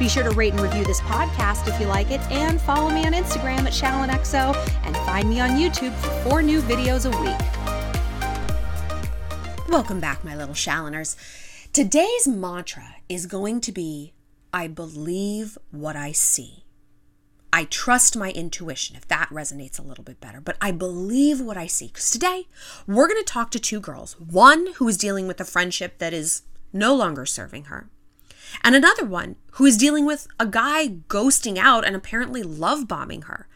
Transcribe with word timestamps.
Be 0.00 0.08
sure 0.08 0.22
to 0.22 0.30
rate 0.30 0.54
and 0.54 0.62
review 0.62 0.82
this 0.82 1.02
podcast 1.02 1.68
if 1.68 1.78
you 1.78 1.86
like 1.86 2.10
it, 2.10 2.22
and 2.30 2.58
follow 2.58 2.88
me 2.88 3.04
on 3.04 3.12
Instagram 3.12 3.66
at 3.66 3.74
ShallonXO, 3.74 4.56
and 4.86 4.96
find 4.96 5.28
me 5.28 5.40
on 5.40 5.50
YouTube 5.50 5.92
for 5.96 6.08
four 6.22 6.42
new 6.42 6.62
videos 6.62 7.04
a 7.04 7.10
week. 7.20 7.36
Welcome 9.68 10.00
back, 10.00 10.24
my 10.24 10.34
little 10.34 10.54
Shalloners. 10.54 11.16
Today's 11.74 12.26
mantra 12.26 12.96
is 13.10 13.26
going 13.26 13.60
to 13.60 13.72
be 13.72 14.14
I 14.54 14.68
believe 14.68 15.58
what 15.70 15.96
I 15.96 16.12
see. 16.12 16.64
I 17.52 17.64
trust 17.64 18.16
my 18.16 18.30
intuition 18.30 18.96
if 18.96 19.06
that 19.08 19.28
resonates 19.28 19.78
a 19.78 19.82
little 19.82 20.02
bit 20.02 20.18
better, 20.18 20.40
but 20.40 20.56
I 20.62 20.70
believe 20.70 21.42
what 21.42 21.58
I 21.58 21.66
see. 21.66 21.88
Because 21.88 22.10
today 22.10 22.48
we're 22.86 23.06
going 23.06 23.20
to 23.20 23.24
talk 23.30 23.50
to 23.50 23.60
two 23.60 23.80
girls 23.80 24.18
one 24.18 24.68
who 24.76 24.88
is 24.88 24.96
dealing 24.96 25.26
with 25.26 25.42
a 25.42 25.44
friendship 25.44 25.98
that 25.98 26.14
is 26.14 26.40
no 26.72 26.94
longer 26.94 27.26
serving 27.26 27.64
her, 27.64 27.90
and 28.62 28.74
another 28.74 29.04
one 29.04 29.36
who 29.52 29.66
is 29.66 29.76
dealing 29.76 30.06
with 30.06 30.26
a 30.38 30.46
guy 30.46 30.88
ghosting 31.08 31.58
out 31.58 31.86
and 31.86 31.94
apparently 31.94 32.42
love 32.42 32.88
bombing 32.88 33.22
her. 33.22 33.46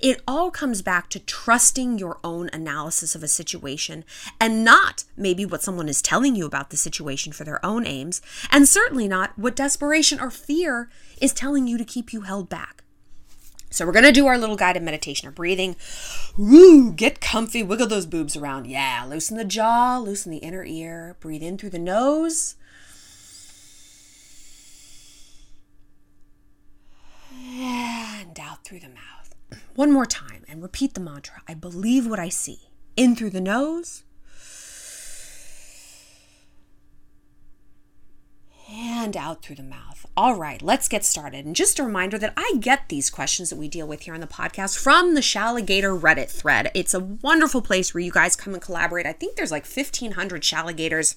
It 0.00 0.22
all 0.26 0.50
comes 0.50 0.80
back 0.80 1.08
to 1.10 1.20
trusting 1.20 1.98
your 1.98 2.18
own 2.24 2.48
analysis 2.52 3.14
of 3.14 3.22
a 3.22 3.28
situation 3.28 4.04
and 4.40 4.64
not 4.64 5.04
maybe 5.16 5.44
what 5.44 5.62
someone 5.62 5.88
is 5.88 6.00
telling 6.00 6.34
you 6.34 6.46
about 6.46 6.70
the 6.70 6.76
situation 6.76 7.32
for 7.32 7.44
their 7.44 7.64
own 7.64 7.86
aims, 7.86 8.22
and 8.50 8.68
certainly 8.68 9.06
not 9.06 9.38
what 9.38 9.56
desperation 9.56 10.18
or 10.18 10.30
fear 10.30 10.88
is 11.20 11.32
telling 11.32 11.66
you 11.66 11.76
to 11.76 11.84
keep 11.84 12.12
you 12.12 12.22
held 12.22 12.48
back. 12.48 12.84
So 13.70 13.86
we're 13.86 13.92
going 13.92 14.04
to 14.04 14.12
do 14.12 14.26
our 14.26 14.36
little 14.36 14.56
guided 14.56 14.82
meditation 14.82 15.28
of 15.28 15.34
breathing. 15.34 15.76
Woo, 16.36 16.92
get 16.92 17.20
comfy, 17.20 17.62
wiggle 17.62 17.86
those 17.86 18.04
boobs 18.04 18.36
around. 18.36 18.66
Yeah, 18.66 19.06
loosen 19.08 19.38
the 19.38 19.44
jaw, 19.46 19.98
loosen 19.98 20.30
the 20.30 20.38
inner 20.38 20.64
ear. 20.64 21.16
Breathe 21.20 21.42
in 21.42 21.56
through 21.56 21.70
the 21.70 21.78
nose 21.78 22.56
and 27.52 28.38
out 28.40 28.64
through 28.64 28.80
the 28.80 28.88
mouth. 28.88 29.34
One 29.74 29.92
more 29.92 30.06
time 30.06 30.44
and 30.48 30.62
repeat 30.62 30.94
the 30.94 31.00
mantra 31.00 31.42
I 31.46 31.54
believe 31.54 32.06
what 32.06 32.18
I 32.18 32.28
see. 32.28 32.70
In 32.96 33.16
through 33.16 33.30
the 33.30 33.40
nose 33.40 34.04
and 38.70 39.16
out 39.16 39.42
through 39.42 39.56
the 39.56 39.62
mouth. 39.62 40.06
All 40.16 40.34
right, 40.34 40.62
let's 40.62 40.88
get 40.88 41.04
started. 41.04 41.44
And 41.44 41.56
just 41.56 41.78
a 41.78 41.84
reminder 41.84 42.18
that 42.18 42.32
I 42.36 42.54
get 42.60 42.88
these 42.88 43.10
questions 43.10 43.50
that 43.50 43.58
we 43.58 43.68
deal 43.68 43.86
with 43.86 44.02
here 44.02 44.14
on 44.14 44.20
the 44.20 44.26
podcast 44.26 44.78
from 44.82 45.14
the 45.14 45.20
Shalligator 45.20 45.98
Reddit 45.98 46.30
thread. 46.30 46.70
It's 46.74 46.94
a 46.94 47.00
wonderful 47.00 47.62
place 47.62 47.92
where 47.92 48.02
you 48.02 48.12
guys 48.12 48.36
come 48.36 48.54
and 48.54 48.62
collaborate. 48.62 49.06
I 49.06 49.12
think 49.12 49.36
there's 49.36 49.50
like 49.50 49.66
1,500 49.66 50.42
Shalligators 50.42 51.16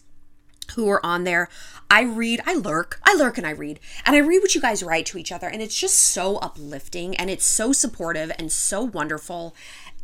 who 0.71 0.89
are 0.89 1.05
on 1.05 1.23
there. 1.23 1.49
I 1.89 2.01
read, 2.01 2.41
I 2.45 2.55
lurk, 2.55 2.99
I 3.03 3.15
lurk 3.15 3.37
and 3.37 3.45
I 3.45 3.51
read. 3.51 3.79
And 4.05 4.15
I 4.15 4.19
read 4.19 4.39
what 4.39 4.55
you 4.55 4.61
guys 4.61 4.83
write 4.83 5.05
to 5.07 5.17
each 5.17 5.31
other. 5.31 5.47
And 5.47 5.61
it's 5.61 5.79
just 5.79 5.95
so 5.95 6.37
uplifting 6.37 7.15
and 7.15 7.29
it's 7.29 7.45
so 7.45 7.71
supportive 7.71 8.31
and 8.37 8.51
so 8.51 8.83
wonderful. 8.83 9.55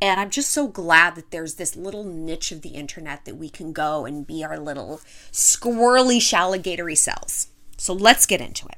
And 0.02 0.20
I'm 0.20 0.32
just 0.32 0.52
so 0.52 0.68
glad 0.68 1.16
that 1.16 1.32
there's 1.32 1.56
this 1.56 1.76
little 1.76 2.04
niche 2.04 2.52
of 2.52 2.62
the 2.62 2.70
internet 2.70 3.26
that 3.26 3.36
we 3.36 3.50
can 3.50 3.72
go 3.72 4.06
and 4.06 4.26
be 4.26 4.44
our 4.44 4.60
little 4.60 5.02
squirrely, 5.32 6.18
shalligatory 6.18 6.98
selves. 6.98 7.50
So 7.78 7.94
let's 7.94 8.26
get 8.26 8.42
into 8.42 8.68
it. 8.68 8.78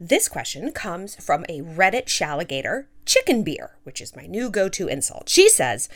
This 0.00 0.28
question 0.28 0.70
comes 0.70 1.16
from 1.16 1.44
a 1.48 1.60
Reddit 1.60 2.06
shalligator, 2.06 2.84
Chicken 3.04 3.42
Beer, 3.42 3.78
which 3.82 4.00
is 4.00 4.14
my 4.14 4.26
new 4.26 4.48
go 4.48 4.68
to 4.68 4.86
insult. 4.86 5.28
She 5.28 5.48
says, 5.48 5.88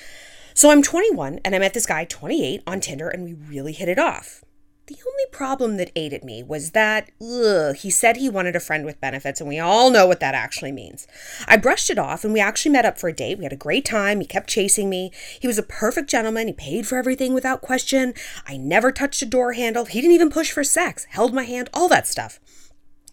So 0.55 0.73
I'm 0.73 0.83
21 0.83 1.39
and 1.45 1.55
I 1.55 1.61
met 1.61 1.73
this 1.73 1.87
guy 1.87 2.05
28 2.05 2.65
on 2.67 2.81
Tinder 2.81 3.09
and 3.09 3.23
we 3.23 3.35
really 3.35 3.73
hit 3.73 3.89
it 3.89 4.01
off. 4.01 4.43
The 4.89 4.99
only 5.07 5.27
problem 5.31 5.77
that 5.77 5.93
ate 5.95 6.13
at 6.13 6.25
me 6.25 6.43
was 6.43 6.73
that 6.73 7.13
ugh, 7.23 7.77
he 7.77 7.91
said 7.91 8.17
he 8.17 8.29
wanted 8.29 8.57
a 8.57 8.61
friend 8.61 8.85
with 8.85 9.01
benefits, 9.01 9.41
and 9.41 9.49
we 9.49 9.61
all 9.61 9.91
know 9.91 10.09
what 10.09 10.19
that 10.19 10.35
actually 10.35 10.73
means. 10.73 11.07
I 11.47 11.57
brushed 11.57 11.89
it 11.89 12.01
off, 12.01 12.25
and 12.25 12.33
we 12.33 12.41
actually 12.41 12.73
met 12.73 12.85
up 12.85 12.99
for 12.99 13.09
a 13.09 13.15
date. 13.15 13.39
We 13.39 13.45
had 13.45 13.53
a 13.53 13.57
great 13.57 13.85
time. 13.85 14.19
He 14.19 14.27
kept 14.27 14.51
chasing 14.51 14.91
me. 14.91 15.13
He 15.39 15.47
was 15.47 15.57
a 15.57 15.63
perfect 15.63 16.11
gentleman. 16.11 16.49
He 16.49 16.53
paid 16.53 16.89
for 16.89 16.99
everything 16.99 17.33
without 17.33 17.63
question. 17.63 18.13
I 18.45 18.57
never 18.57 18.91
touched 18.91 19.23
a 19.23 19.27
door 19.27 19.53
handle. 19.53 19.85
He 19.85 20.01
didn't 20.01 20.17
even 20.17 20.31
push 20.31 20.51
for 20.51 20.65
sex, 20.65 21.07
held 21.11 21.33
my 21.33 21.45
hand, 21.45 21.71
all 21.73 21.89
that 21.89 22.09
stuff 22.09 22.41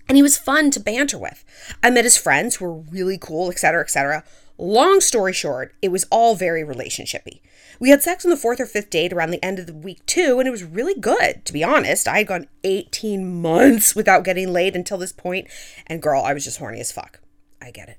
and 0.09 0.17
he 0.17 0.23
was 0.23 0.37
fun 0.37 0.71
to 0.71 0.79
banter 0.79 1.17
with. 1.17 1.45
I 1.81 1.91
met 1.91 2.03
his 2.03 2.17
friends 2.17 2.55
who 2.55 2.65
were 2.65 2.73
really 2.73 3.17
cool, 3.17 3.49
etc., 3.49 3.81
etc. 3.81 4.23
Long 4.57 4.99
story 4.99 5.31
short, 5.31 5.73
it 5.81 5.89
was 5.89 6.05
all 6.11 6.35
very 6.35 6.63
relationshipy. 6.63 7.39
We 7.79 7.91
had 7.91 8.01
sex 8.01 8.25
on 8.25 8.31
the 8.31 8.35
fourth 8.35 8.59
or 8.59 8.65
fifth 8.65 8.89
date 8.89 9.13
around 9.13 9.29
the 9.29 9.43
end 9.45 9.59
of 9.59 9.67
the 9.67 9.73
week 9.73 10.05
too, 10.05 10.39
and 10.39 10.47
it 10.47 10.51
was 10.51 10.65
really 10.65 10.99
good. 10.99 11.45
To 11.45 11.53
be 11.53 11.63
honest, 11.63 12.09
I 12.09 12.17
had 12.17 12.27
gone 12.27 12.47
18 12.65 13.41
months 13.41 13.95
without 13.95 14.25
getting 14.25 14.51
laid 14.51 14.75
until 14.75 14.97
this 14.97 15.13
point, 15.13 15.47
and 15.87 16.01
girl, 16.01 16.23
I 16.23 16.33
was 16.33 16.43
just 16.43 16.57
horny 16.57 16.81
as 16.81 16.91
fuck. 16.91 17.21
I 17.61 17.71
get 17.71 17.87
it. 17.87 17.97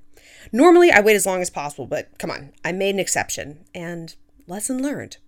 Normally, 0.53 0.91
I 0.91 1.01
wait 1.01 1.17
as 1.17 1.27
long 1.27 1.41
as 1.41 1.49
possible, 1.49 1.87
but 1.87 2.19
come 2.19 2.31
on, 2.31 2.53
I 2.65 2.73
made 2.73 2.95
an 2.95 3.01
exception, 3.01 3.65
and 3.75 4.15
lesson 4.47 4.83
learned. 4.83 5.19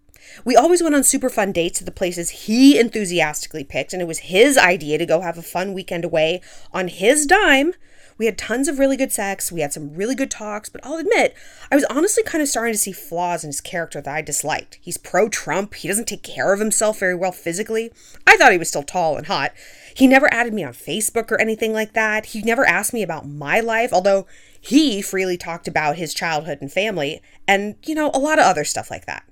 We 0.44 0.56
always 0.56 0.82
went 0.82 0.94
on 0.94 1.04
super 1.04 1.30
fun 1.30 1.52
dates 1.52 1.78
to 1.78 1.84
the 1.84 1.90
places 1.90 2.30
he 2.30 2.78
enthusiastically 2.78 3.64
picked, 3.64 3.92
and 3.92 4.02
it 4.02 4.08
was 4.08 4.20
his 4.20 4.56
idea 4.58 4.98
to 4.98 5.06
go 5.06 5.20
have 5.20 5.38
a 5.38 5.42
fun 5.42 5.72
weekend 5.72 6.04
away 6.04 6.40
on 6.72 6.88
his 6.88 7.26
dime. 7.26 7.74
We 8.18 8.26
had 8.26 8.38
tons 8.38 8.68
of 8.68 8.78
really 8.78 8.96
good 8.96 9.12
sex. 9.12 9.50
We 9.50 9.62
had 9.62 9.72
some 9.72 9.94
really 9.94 10.14
good 10.14 10.30
talks, 10.30 10.68
but 10.68 10.80
I'll 10.84 10.96
admit, 10.96 11.34
I 11.70 11.74
was 11.74 11.84
honestly 11.84 12.22
kind 12.22 12.42
of 12.42 12.48
starting 12.48 12.74
to 12.74 12.78
see 12.78 12.92
flaws 12.92 13.42
in 13.42 13.48
his 13.48 13.60
character 13.60 14.00
that 14.00 14.14
I 14.14 14.22
disliked. 14.22 14.78
He's 14.80 14.98
pro 14.98 15.28
Trump. 15.28 15.74
He 15.74 15.88
doesn't 15.88 16.08
take 16.08 16.22
care 16.22 16.52
of 16.52 16.60
himself 16.60 17.00
very 17.00 17.14
well 17.14 17.32
physically. 17.32 17.90
I 18.26 18.36
thought 18.36 18.52
he 18.52 18.58
was 18.58 18.68
still 18.68 18.82
tall 18.82 19.16
and 19.16 19.26
hot. 19.26 19.52
He 19.94 20.06
never 20.06 20.32
added 20.32 20.54
me 20.54 20.62
on 20.62 20.72
Facebook 20.72 21.30
or 21.32 21.40
anything 21.40 21.72
like 21.72 21.94
that. 21.94 22.26
He 22.26 22.42
never 22.42 22.66
asked 22.66 22.94
me 22.94 23.02
about 23.02 23.26
my 23.26 23.60
life, 23.60 23.92
although 23.92 24.26
he 24.60 25.02
freely 25.02 25.36
talked 25.36 25.66
about 25.66 25.96
his 25.96 26.14
childhood 26.14 26.58
and 26.60 26.70
family 26.70 27.20
and, 27.48 27.74
you 27.84 27.94
know, 27.94 28.10
a 28.14 28.18
lot 28.18 28.38
of 28.38 28.44
other 28.44 28.64
stuff 28.64 28.90
like 28.90 29.06
that. 29.06 29.24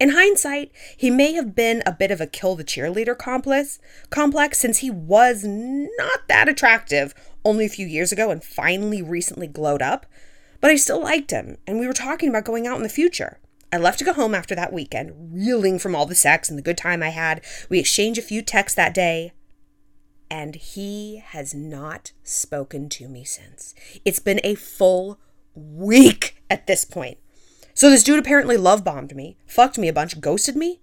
In 0.00 0.10
hindsight, 0.10 0.70
he 0.96 1.10
may 1.10 1.32
have 1.32 1.56
been 1.56 1.82
a 1.84 1.92
bit 1.92 2.10
of 2.10 2.20
a 2.20 2.26
kill 2.26 2.54
the 2.54 2.62
cheerleader 2.62 3.18
complex, 3.18 3.80
complex 4.10 4.58
since 4.58 4.78
he 4.78 4.90
was 4.90 5.44
not 5.44 6.28
that 6.28 6.48
attractive 6.48 7.14
only 7.44 7.66
a 7.66 7.70
few 7.70 7.86
years 7.86 8.12
ago 8.12 8.30
and 8.30 8.44
finally 8.44 9.02
recently 9.02 9.48
glowed 9.48 9.82
up. 9.82 10.06
But 10.60 10.70
I 10.70 10.76
still 10.76 11.02
liked 11.02 11.30
him, 11.30 11.58
and 11.66 11.78
we 11.78 11.86
were 11.86 11.92
talking 11.92 12.28
about 12.28 12.44
going 12.44 12.66
out 12.66 12.76
in 12.76 12.82
the 12.82 12.88
future. 12.88 13.38
I 13.72 13.76
left 13.76 13.98
to 13.98 14.04
go 14.04 14.12
home 14.12 14.34
after 14.34 14.54
that 14.54 14.72
weekend, 14.72 15.12
reeling 15.32 15.78
from 15.78 15.94
all 15.94 16.06
the 16.06 16.14
sex 16.14 16.48
and 16.48 16.56
the 16.56 16.62
good 16.62 16.78
time 16.78 17.02
I 17.02 17.10
had. 17.10 17.44
We 17.68 17.78
exchanged 17.78 18.18
a 18.18 18.22
few 18.22 18.40
texts 18.40 18.76
that 18.76 18.94
day, 18.94 19.32
and 20.30 20.54
he 20.54 21.22
has 21.26 21.54
not 21.54 22.12
spoken 22.22 22.88
to 22.90 23.08
me 23.08 23.24
since. 23.24 23.74
It's 24.04 24.20
been 24.20 24.40
a 24.44 24.54
full 24.54 25.18
week 25.54 26.42
at 26.48 26.66
this 26.66 26.84
point. 26.84 27.18
So 27.78 27.90
this 27.90 28.02
dude 28.02 28.18
apparently 28.18 28.56
love 28.56 28.82
bombed 28.82 29.14
me, 29.14 29.36
fucked 29.46 29.78
me 29.78 29.86
a 29.86 29.92
bunch, 29.92 30.20
ghosted 30.20 30.56
me. 30.56 30.80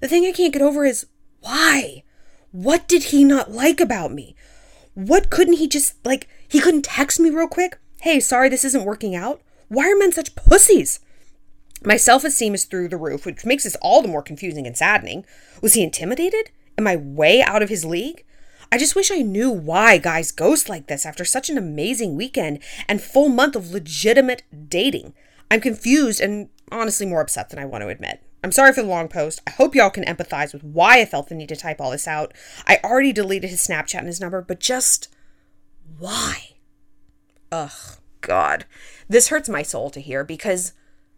The 0.00 0.08
thing 0.08 0.24
I 0.24 0.32
can't 0.32 0.54
get 0.54 0.62
over 0.62 0.86
is 0.86 1.04
why? 1.40 2.02
What 2.50 2.88
did 2.88 3.02
he 3.02 3.24
not 3.24 3.52
like 3.52 3.78
about 3.78 4.10
me? 4.10 4.34
What 4.94 5.28
couldn't 5.28 5.58
he 5.58 5.68
just, 5.68 5.96
like, 6.02 6.28
he 6.48 6.58
couldn't 6.58 6.86
text 6.86 7.20
me 7.20 7.28
real 7.28 7.46
quick? 7.46 7.78
Hey, 8.00 8.20
sorry, 8.20 8.48
this 8.48 8.64
isn't 8.64 8.86
working 8.86 9.14
out? 9.14 9.42
Why 9.68 9.92
are 9.92 9.96
men 9.98 10.12
such 10.12 10.34
pussies? 10.34 11.00
My 11.84 11.98
self 11.98 12.24
esteem 12.24 12.54
is 12.54 12.64
through 12.64 12.88
the 12.88 12.96
roof, 12.96 13.26
which 13.26 13.44
makes 13.44 13.64
this 13.64 13.76
all 13.82 14.00
the 14.00 14.08
more 14.08 14.22
confusing 14.22 14.66
and 14.66 14.74
saddening. 14.74 15.26
Was 15.60 15.74
he 15.74 15.82
intimidated? 15.82 16.52
Am 16.78 16.86
I 16.86 16.96
way 16.96 17.42
out 17.42 17.62
of 17.62 17.68
his 17.68 17.84
league? 17.84 18.24
I 18.72 18.78
just 18.78 18.96
wish 18.96 19.10
I 19.10 19.20
knew 19.20 19.50
why 19.50 19.98
guys 19.98 20.32
ghost 20.32 20.70
like 20.70 20.86
this 20.86 21.04
after 21.04 21.26
such 21.26 21.50
an 21.50 21.58
amazing 21.58 22.16
weekend 22.16 22.60
and 22.88 23.02
full 23.02 23.28
month 23.28 23.56
of 23.56 23.72
legitimate 23.72 24.42
dating. 24.70 25.12
I'm 25.50 25.60
confused 25.60 26.20
and 26.20 26.48
honestly 26.70 27.06
more 27.06 27.20
upset 27.20 27.50
than 27.50 27.58
I 27.58 27.64
want 27.64 27.82
to 27.82 27.88
admit. 27.88 28.22
I'm 28.42 28.52
sorry 28.52 28.72
for 28.72 28.82
the 28.82 28.88
long 28.88 29.08
post. 29.08 29.40
I 29.46 29.50
hope 29.50 29.74
y'all 29.74 29.90
can 29.90 30.04
empathize 30.04 30.52
with 30.52 30.64
why 30.64 31.00
I 31.00 31.04
felt 31.04 31.28
the 31.28 31.34
need 31.34 31.50
to 31.50 31.56
type 31.56 31.80
all 31.80 31.90
this 31.90 32.08
out. 32.08 32.32
I 32.66 32.78
already 32.82 33.12
deleted 33.12 33.50
his 33.50 33.66
Snapchat 33.66 33.98
and 33.98 34.06
his 34.06 34.20
number, 34.20 34.40
but 34.40 34.60
just 34.60 35.14
why? 35.98 36.50
Ugh, 37.52 37.98
God. 38.20 38.64
This 39.08 39.28
hurts 39.28 39.48
my 39.48 39.62
soul 39.62 39.90
to 39.90 40.00
hear 40.00 40.24
because 40.24 40.72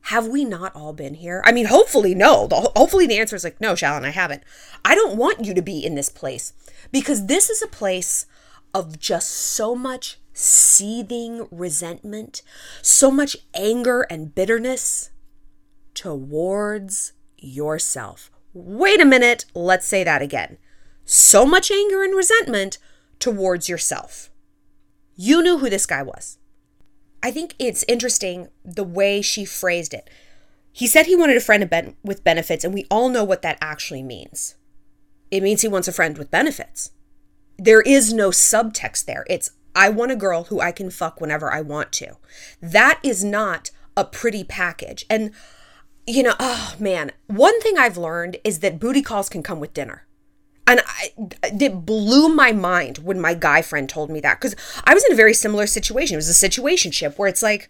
have 0.07 0.27
we 0.27 0.45
not 0.45 0.75
all 0.75 0.93
been 0.93 1.15
here? 1.15 1.43
I 1.45 1.53
mean, 1.53 1.67
hopefully, 1.67 2.15
no. 2.15 2.49
The, 2.49 2.73
hopefully, 2.75 3.07
the 3.07 3.19
answer 3.19 3.37
is 3.37 3.45
like, 3.45 3.61
no, 3.61 3.75
Shallon, 3.75 4.05
I 4.05 4.11
haven't. 4.11 4.43
I 4.85 4.97
don't 4.97 5.17
want 5.17 5.45
you 5.45 5.55
to 5.55 5.63
be 5.63 5.85
in 5.85 5.95
this 5.95 6.09
place 6.09 6.53
because 6.91 7.27
this 7.27 7.49
is 7.49 7.63
a 7.63 7.69
place 7.69 8.27
of 8.75 8.99
just 8.99 9.31
so 9.31 9.77
much 9.77 10.19
seething 10.33 11.47
resentment, 11.51 12.43
so 12.81 13.11
much 13.11 13.37
anger 13.55 14.03
and 14.11 14.35
bitterness 14.35 15.11
towards 15.95 17.13
yourself. 17.39 18.31
Wait 18.55 19.01
a 19.01 19.05
minute, 19.05 19.45
let's 19.55 19.87
say 19.87 20.05
that 20.05 20.23
again. 20.23 20.59
So 21.05 21.45
much 21.45 21.71
anger 21.71 22.03
and 22.03 22.15
resentment 22.15 22.79
towards 23.19 23.69
yourself. 23.69 24.31
You 25.17 25.43
knew 25.43 25.59
who 25.59 25.71
this 25.71 25.87
guy 25.87 26.03
was. 26.03 26.39
I 27.23 27.31
think 27.31 27.55
it's 27.59 27.85
interesting 27.87 28.49
the 28.65 28.85
way 28.85 29.23
she 29.23 29.45
phrased 29.45 29.95
it. 29.95 30.11
He 30.73 30.87
said 30.87 31.07
he 31.07 31.15
wanted 31.15 31.37
a 31.37 31.41
friend 31.41 31.95
with 32.03 32.25
benefits, 32.25 32.65
and 32.65 32.73
we 32.73 32.87
all 32.91 33.09
know 33.09 33.25
what 33.25 33.43
that 33.43 33.59
actually 33.61 34.03
means. 34.03 34.57
It 35.31 35.43
means 35.43 35.63
he 35.63 35.69
wants 35.69 35.87
a 35.87 35.93
friend 35.93 36.17
with 36.19 36.31
benefits. 36.31 36.91
There 37.59 37.83
is 37.83 38.13
no 38.13 38.31
subtext 38.31 39.05
there. 39.05 39.25
It's, 39.29 39.51
I 39.75 39.89
want 39.89 40.13
a 40.13 40.17
girl 40.17 40.45
who 40.45 40.61
I 40.61 40.73
can 40.73 40.91
fuck 40.91 41.21
whenever 41.21 41.53
I 41.53 41.61
want 41.61 41.93
to. 41.93 42.17
That 42.61 43.01
is 43.03 43.25
not 43.25 43.71
a 43.97 44.05
pretty 44.05 44.45
package. 44.45 45.05
And, 45.09 45.33
you 46.07 46.23
know, 46.23 46.35
oh 46.39 46.75
man, 46.79 47.13
one 47.27 47.61
thing 47.61 47.79
I've 47.79 47.97
learned 47.97 48.39
is 48.45 48.61
that 48.61 48.81
booty 48.81 49.03
calls 49.03 49.29
can 49.29 49.43
come 49.43 49.61
with 49.61 49.75
dinner. 49.75 50.07
And 50.67 50.81
I, 50.87 51.13
it 51.43 51.85
blew 51.85 52.29
my 52.29 52.53
mind 52.53 52.99
when 52.99 53.21
my 53.21 53.35
guy 53.35 53.63
friend 53.63 53.89
told 53.89 54.11
me 54.11 54.21
that 54.21 54.41
because 54.41 54.55
I 54.85 54.95
was 54.95 55.05
in 55.05 55.13
a 55.13 55.17
very 55.17 55.35
similar 55.35 55.67
situation. 55.67 56.15
It 56.15 56.19
was 56.19 56.43
a 56.43 56.49
situationship 56.49 57.19
where 57.19 57.29
it's 57.29 57.43
like, 57.43 57.69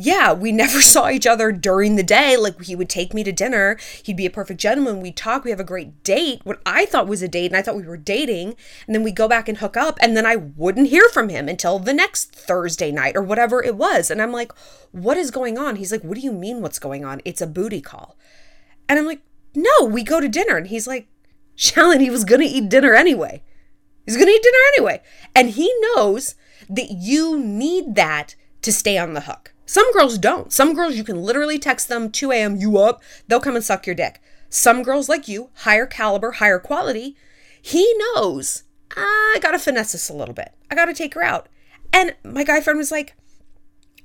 yeah, 0.00 0.32
we 0.32 0.52
never 0.64 0.80
saw 0.80 1.10
each 1.10 1.26
other 1.26 1.50
during 1.50 1.96
the 1.96 2.02
day. 2.02 2.36
Like 2.36 2.62
he 2.62 2.76
would 2.76 2.88
take 2.88 3.12
me 3.12 3.24
to 3.24 3.32
dinner. 3.32 3.76
He'd 4.04 4.16
be 4.16 4.26
a 4.26 4.30
perfect 4.30 4.60
gentleman. 4.60 5.00
We'd 5.00 5.16
talk. 5.16 5.44
We 5.44 5.50
have 5.50 5.60
a 5.60 5.64
great 5.64 6.02
date. 6.04 6.40
What 6.44 6.60
I 6.64 6.86
thought 6.86 7.08
was 7.08 7.20
a 7.20 7.28
date, 7.28 7.46
and 7.46 7.56
I 7.56 7.62
thought 7.62 7.76
we 7.76 7.82
were 7.82 7.96
dating. 7.96 8.54
And 8.86 8.94
then 8.94 9.02
we 9.02 9.10
go 9.10 9.28
back 9.28 9.48
and 9.48 9.58
hook 9.58 9.76
up, 9.76 9.98
and 10.00 10.16
then 10.16 10.24
I 10.24 10.36
wouldn't 10.36 10.88
hear 10.88 11.08
from 11.08 11.28
him 11.28 11.48
until 11.48 11.78
the 11.78 11.92
next 11.92 12.32
Thursday 12.32 12.92
night 12.92 13.16
or 13.16 13.22
whatever 13.22 13.62
it 13.62 13.76
was. 13.76 14.10
And 14.10 14.22
I'm 14.22 14.32
like, 14.32 14.52
what 14.92 15.16
is 15.16 15.30
going 15.32 15.58
on? 15.58 15.76
He's 15.76 15.92
like, 15.92 16.04
what 16.04 16.14
do 16.14 16.20
you 16.20 16.32
mean? 16.32 16.62
What's 16.62 16.78
going 16.78 17.04
on? 17.04 17.20
It's 17.24 17.42
a 17.42 17.46
booty 17.46 17.80
call. 17.80 18.16
And 18.88 18.98
I'm 18.98 19.06
like, 19.06 19.20
no, 19.54 19.84
we 19.84 20.04
go 20.04 20.20
to 20.20 20.28
dinner. 20.28 20.56
And 20.56 20.68
he's 20.68 20.86
like, 20.86 21.08
Shallon, 21.56 22.00
he 22.00 22.10
was 22.10 22.24
going 22.24 22.40
to 22.40 22.46
eat 22.46 22.68
dinner 22.68 22.94
anyway. 22.94 23.42
He's 24.06 24.16
going 24.16 24.28
to 24.28 24.32
eat 24.32 24.42
dinner 24.42 24.58
anyway. 24.76 25.02
And 25.34 25.50
he 25.50 25.74
knows 25.80 26.36
that 26.70 26.92
you 26.92 27.38
need 27.38 27.96
that 27.96 28.36
to 28.62 28.72
stay 28.72 28.96
on 28.96 29.14
the 29.14 29.22
hook. 29.22 29.52
Some 29.68 29.92
girls 29.92 30.16
don't. 30.16 30.50
Some 30.50 30.72
girls, 30.72 30.96
you 30.96 31.04
can 31.04 31.20
literally 31.20 31.58
text 31.58 31.88
them 31.88 32.10
2 32.10 32.32
a.m., 32.32 32.56
you 32.56 32.78
up, 32.78 33.02
they'll 33.26 33.38
come 33.38 33.54
and 33.54 33.62
suck 33.62 33.86
your 33.86 33.94
dick. 33.94 34.18
Some 34.48 34.82
girls 34.82 35.10
like 35.10 35.28
you, 35.28 35.50
higher 35.56 35.84
caliber, 35.84 36.32
higher 36.32 36.58
quality, 36.58 37.16
he 37.60 37.94
knows, 37.98 38.62
I 38.96 39.36
gotta 39.42 39.58
finesse 39.58 39.92
this 39.92 40.08
a 40.08 40.14
little 40.14 40.32
bit. 40.32 40.52
I 40.70 40.74
gotta 40.74 40.94
take 40.94 41.12
her 41.12 41.22
out. 41.22 41.50
And 41.92 42.16
my 42.24 42.44
guy 42.44 42.62
friend 42.62 42.78
was 42.78 42.90
like, 42.90 43.14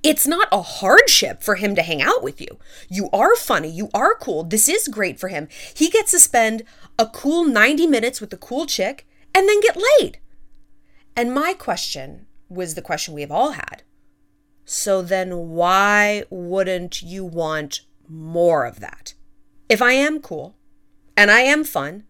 it's 0.03 0.27
not 0.27 0.49
a 0.51 0.61
hardship 0.61 1.41
for 1.41 1.55
him 1.55 1.75
to 1.75 1.81
hang 1.81 2.01
out 2.01 2.21
with 2.21 2.41
you. 2.41 2.59
You 2.89 3.09
are 3.13 3.33
funny. 3.37 3.69
You 3.69 3.89
are 3.93 4.15
cool. 4.15 4.43
This 4.43 4.67
is 4.67 4.89
great 4.89 5.17
for 5.17 5.29
him. 5.29 5.47
He 5.73 5.89
gets 5.89 6.11
to 6.11 6.19
spend 6.19 6.63
a 6.99 7.05
cool 7.05 7.45
90 7.45 7.87
minutes 7.87 8.19
with 8.19 8.33
a 8.33 8.37
cool 8.37 8.65
chick 8.65 9.07
and 9.33 9.47
then 9.47 9.61
get 9.61 9.81
laid. 10.01 10.19
And 11.15 11.33
my 11.33 11.53
question 11.53 12.25
was 12.49 12.75
the 12.75 12.81
question 12.81 13.13
we 13.13 13.21
have 13.21 13.31
all 13.31 13.51
had. 13.51 13.83
So 14.65 15.01
then 15.01 15.49
why 15.49 16.23
wouldn't 16.29 17.01
you 17.01 17.25
want 17.25 17.81
more 18.07 18.65
of 18.65 18.79
that? 18.79 19.13
If 19.69 19.81
I 19.81 19.93
am 19.93 20.19
cool 20.19 20.55
and 21.17 21.31
I 21.31 21.41
am 21.41 21.63
fun 21.63 22.03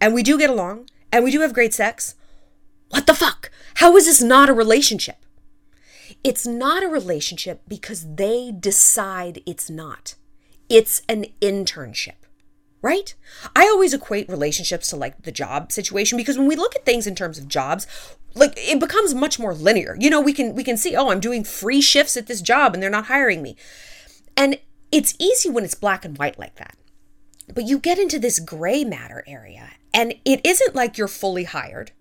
and 0.00 0.14
we 0.14 0.22
do 0.22 0.38
get 0.38 0.50
along 0.50 0.88
and 1.12 1.24
we 1.24 1.30
do 1.30 1.40
have 1.40 1.52
great 1.52 1.74
sex, 1.74 2.14
what 2.90 3.06
the 3.06 3.14
fuck? 3.14 3.50
How 3.74 3.96
is 3.96 4.06
this 4.06 4.22
not 4.22 4.48
a 4.48 4.54
relationship? 4.54 5.16
It's 6.24 6.46
not 6.46 6.82
a 6.82 6.88
relationship 6.88 7.62
because 7.68 8.14
they 8.14 8.52
decide 8.52 9.42
it's 9.46 9.70
not. 9.70 10.14
It's 10.68 11.02
an 11.08 11.26
internship, 11.40 12.26
right? 12.82 13.14
I 13.56 13.64
always 13.64 13.92
equate 13.92 14.28
relationships 14.28 14.90
to 14.90 14.96
like 14.96 15.22
the 15.22 15.32
job 15.32 15.72
situation 15.72 16.16
because 16.16 16.38
when 16.38 16.48
we 16.48 16.56
look 16.56 16.76
at 16.76 16.84
things 16.84 17.06
in 17.06 17.14
terms 17.14 17.38
of 17.38 17.48
jobs, 17.48 17.86
like 18.34 18.54
it 18.56 18.78
becomes 18.78 19.14
much 19.14 19.38
more 19.38 19.54
linear. 19.54 19.96
You 19.98 20.10
know, 20.10 20.20
we 20.20 20.32
can 20.32 20.54
we 20.54 20.64
can 20.64 20.76
see, 20.76 20.94
oh, 20.94 21.10
I'm 21.10 21.20
doing 21.20 21.44
free 21.44 21.80
shifts 21.80 22.16
at 22.16 22.26
this 22.26 22.40
job 22.40 22.74
and 22.74 22.82
they're 22.82 22.90
not 22.90 23.06
hiring 23.06 23.42
me. 23.42 23.56
And 24.36 24.58
it's 24.92 25.14
easy 25.18 25.50
when 25.50 25.64
it's 25.64 25.74
black 25.74 26.04
and 26.04 26.16
white 26.16 26.38
like 26.38 26.56
that. 26.56 26.76
But 27.52 27.66
you 27.66 27.78
get 27.78 27.98
into 27.98 28.18
this 28.18 28.38
gray 28.38 28.84
matter 28.84 29.24
area 29.26 29.70
and 29.92 30.14
it 30.24 30.40
isn't 30.44 30.74
like 30.74 30.98
you're 30.98 31.08
fully 31.08 31.44
hired. 31.44 31.92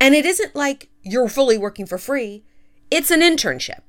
And 0.00 0.14
it 0.14 0.24
isn't 0.24 0.54
like 0.54 0.90
you're 1.02 1.28
fully 1.28 1.58
working 1.58 1.86
for 1.86 1.98
free. 1.98 2.44
It's 2.90 3.10
an 3.10 3.20
internship. 3.20 3.80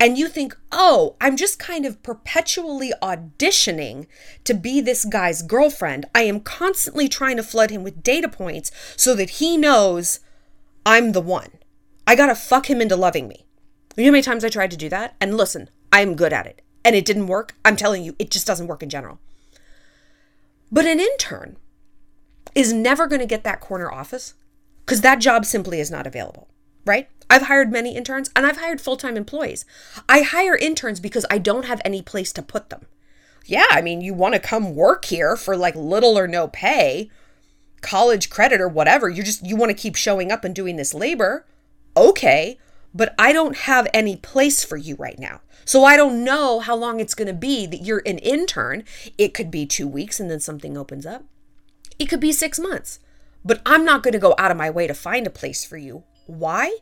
And 0.00 0.18
you 0.18 0.28
think, 0.28 0.56
oh, 0.72 1.16
I'm 1.20 1.36
just 1.36 1.58
kind 1.58 1.86
of 1.86 2.02
perpetually 2.02 2.92
auditioning 3.02 4.06
to 4.44 4.54
be 4.54 4.80
this 4.80 5.04
guy's 5.04 5.42
girlfriend. 5.42 6.06
I 6.14 6.22
am 6.22 6.40
constantly 6.40 7.08
trying 7.08 7.36
to 7.36 7.42
flood 7.42 7.70
him 7.70 7.82
with 7.82 8.02
data 8.02 8.28
points 8.28 8.70
so 8.96 9.14
that 9.14 9.30
he 9.30 9.56
knows 9.56 10.20
I'm 10.84 11.12
the 11.12 11.20
one. 11.20 11.50
I 12.06 12.14
gotta 12.14 12.34
fuck 12.34 12.70
him 12.70 12.80
into 12.80 12.96
loving 12.96 13.28
me. 13.28 13.46
You 13.96 14.04
know 14.04 14.08
how 14.08 14.12
many 14.12 14.22
times 14.22 14.44
I 14.44 14.48
tried 14.48 14.70
to 14.72 14.76
do 14.76 14.88
that? 14.90 15.16
And 15.20 15.36
listen, 15.36 15.70
I'm 15.92 16.14
good 16.14 16.32
at 16.32 16.46
it. 16.46 16.62
And 16.84 16.94
it 16.94 17.04
didn't 17.04 17.26
work. 17.26 17.54
I'm 17.64 17.76
telling 17.76 18.04
you, 18.04 18.14
it 18.18 18.30
just 18.30 18.46
doesn't 18.46 18.68
work 18.68 18.82
in 18.82 18.88
general. 18.88 19.18
But 20.70 20.86
an 20.86 21.00
intern 21.00 21.56
is 22.54 22.72
never 22.72 23.06
gonna 23.06 23.26
get 23.26 23.44
that 23.44 23.60
corner 23.60 23.90
office 23.90 24.34
because 24.84 25.00
that 25.00 25.20
job 25.20 25.44
simply 25.44 25.80
is 25.80 25.90
not 25.90 26.06
available, 26.06 26.48
right? 26.86 27.08
I've 27.28 27.42
hired 27.42 27.72
many 27.72 27.96
interns 27.96 28.30
and 28.34 28.46
I've 28.46 28.58
hired 28.58 28.80
full 28.80 28.96
time 28.96 29.16
employees. 29.16 29.64
I 30.08 30.22
hire 30.22 30.56
interns 30.56 31.00
because 31.00 31.26
I 31.30 31.38
don't 31.38 31.64
have 31.64 31.82
any 31.84 32.00
place 32.00 32.32
to 32.34 32.42
put 32.42 32.70
them. 32.70 32.86
Yeah, 33.44 33.66
I 33.70 33.80
mean, 33.80 34.00
you 34.00 34.14
want 34.14 34.34
to 34.34 34.40
come 34.40 34.74
work 34.74 35.04
here 35.04 35.36
for 35.36 35.56
like 35.56 35.76
little 35.76 36.18
or 36.18 36.26
no 36.26 36.48
pay, 36.48 37.10
college 37.80 38.30
credit 38.30 38.60
or 38.60 38.68
whatever. 38.68 39.08
You 39.08 39.22
just, 39.22 39.44
you 39.44 39.56
want 39.56 39.70
to 39.70 39.80
keep 39.82 39.96
showing 39.96 40.32
up 40.32 40.44
and 40.44 40.54
doing 40.54 40.76
this 40.76 40.94
labor. 40.94 41.46
Okay, 41.96 42.58
but 42.94 43.14
I 43.18 43.32
don't 43.32 43.56
have 43.56 43.86
any 43.92 44.16
place 44.16 44.64
for 44.64 44.76
you 44.76 44.96
right 44.96 45.18
now. 45.18 45.40
So 45.64 45.84
I 45.84 45.96
don't 45.96 46.24
know 46.24 46.60
how 46.60 46.76
long 46.76 47.00
it's 47.00 47.14
going 47.14 47.28
to 47.28 47.34
be 47.34 47.66
that 47.66 47.82
you're 47.82 48.02
an 48.06 48.18
intern. 48.18 48.84
It 49.18 49.34
could 49.34 49.50
be 49.50 49.66
two 49.66 49.88
weeks 49.88 50.20
and 50.20 50.30
then 50.30 50.40
something 50.40 50.76
opens 50.76 51.06
up. 51.06 51.24
It 51.98 52.06
could 52.06 52.20
be 52.20 52.32
six 52.32 52.58
months. 52.58 53.00
But 53.44 53.62
I'm 53.64 53.84
not 53.84 54.02
going 54.02 54.12
to 54.12 54.18
go 54.18 54.34
out 54.38 54.50
of 54.50 54.56
my 54.56 54.70
way 54.70 54.86
to 54.86 54.94
find 54.94 55.26
a 55.26 55.30
place 55.30 55.64
for 55.64 55.76
you. 55.76 56.04
Why? 56.26 56.78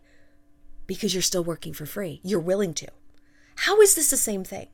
because 0.86 1.14
you're 1.14 1.22
still 1.22 1.44
working 1.44 1.72
for 1.72 1.86
free. 1.86 2.20
You're 2.22 2.40
willing 2.40 2.74
to. 2.74 2.88
How 3.56 3.80
is 3.80 3.94
this 3.94 4.10
the 4.10 4.16
same 4.16 4.44
thing? 4.44 4.68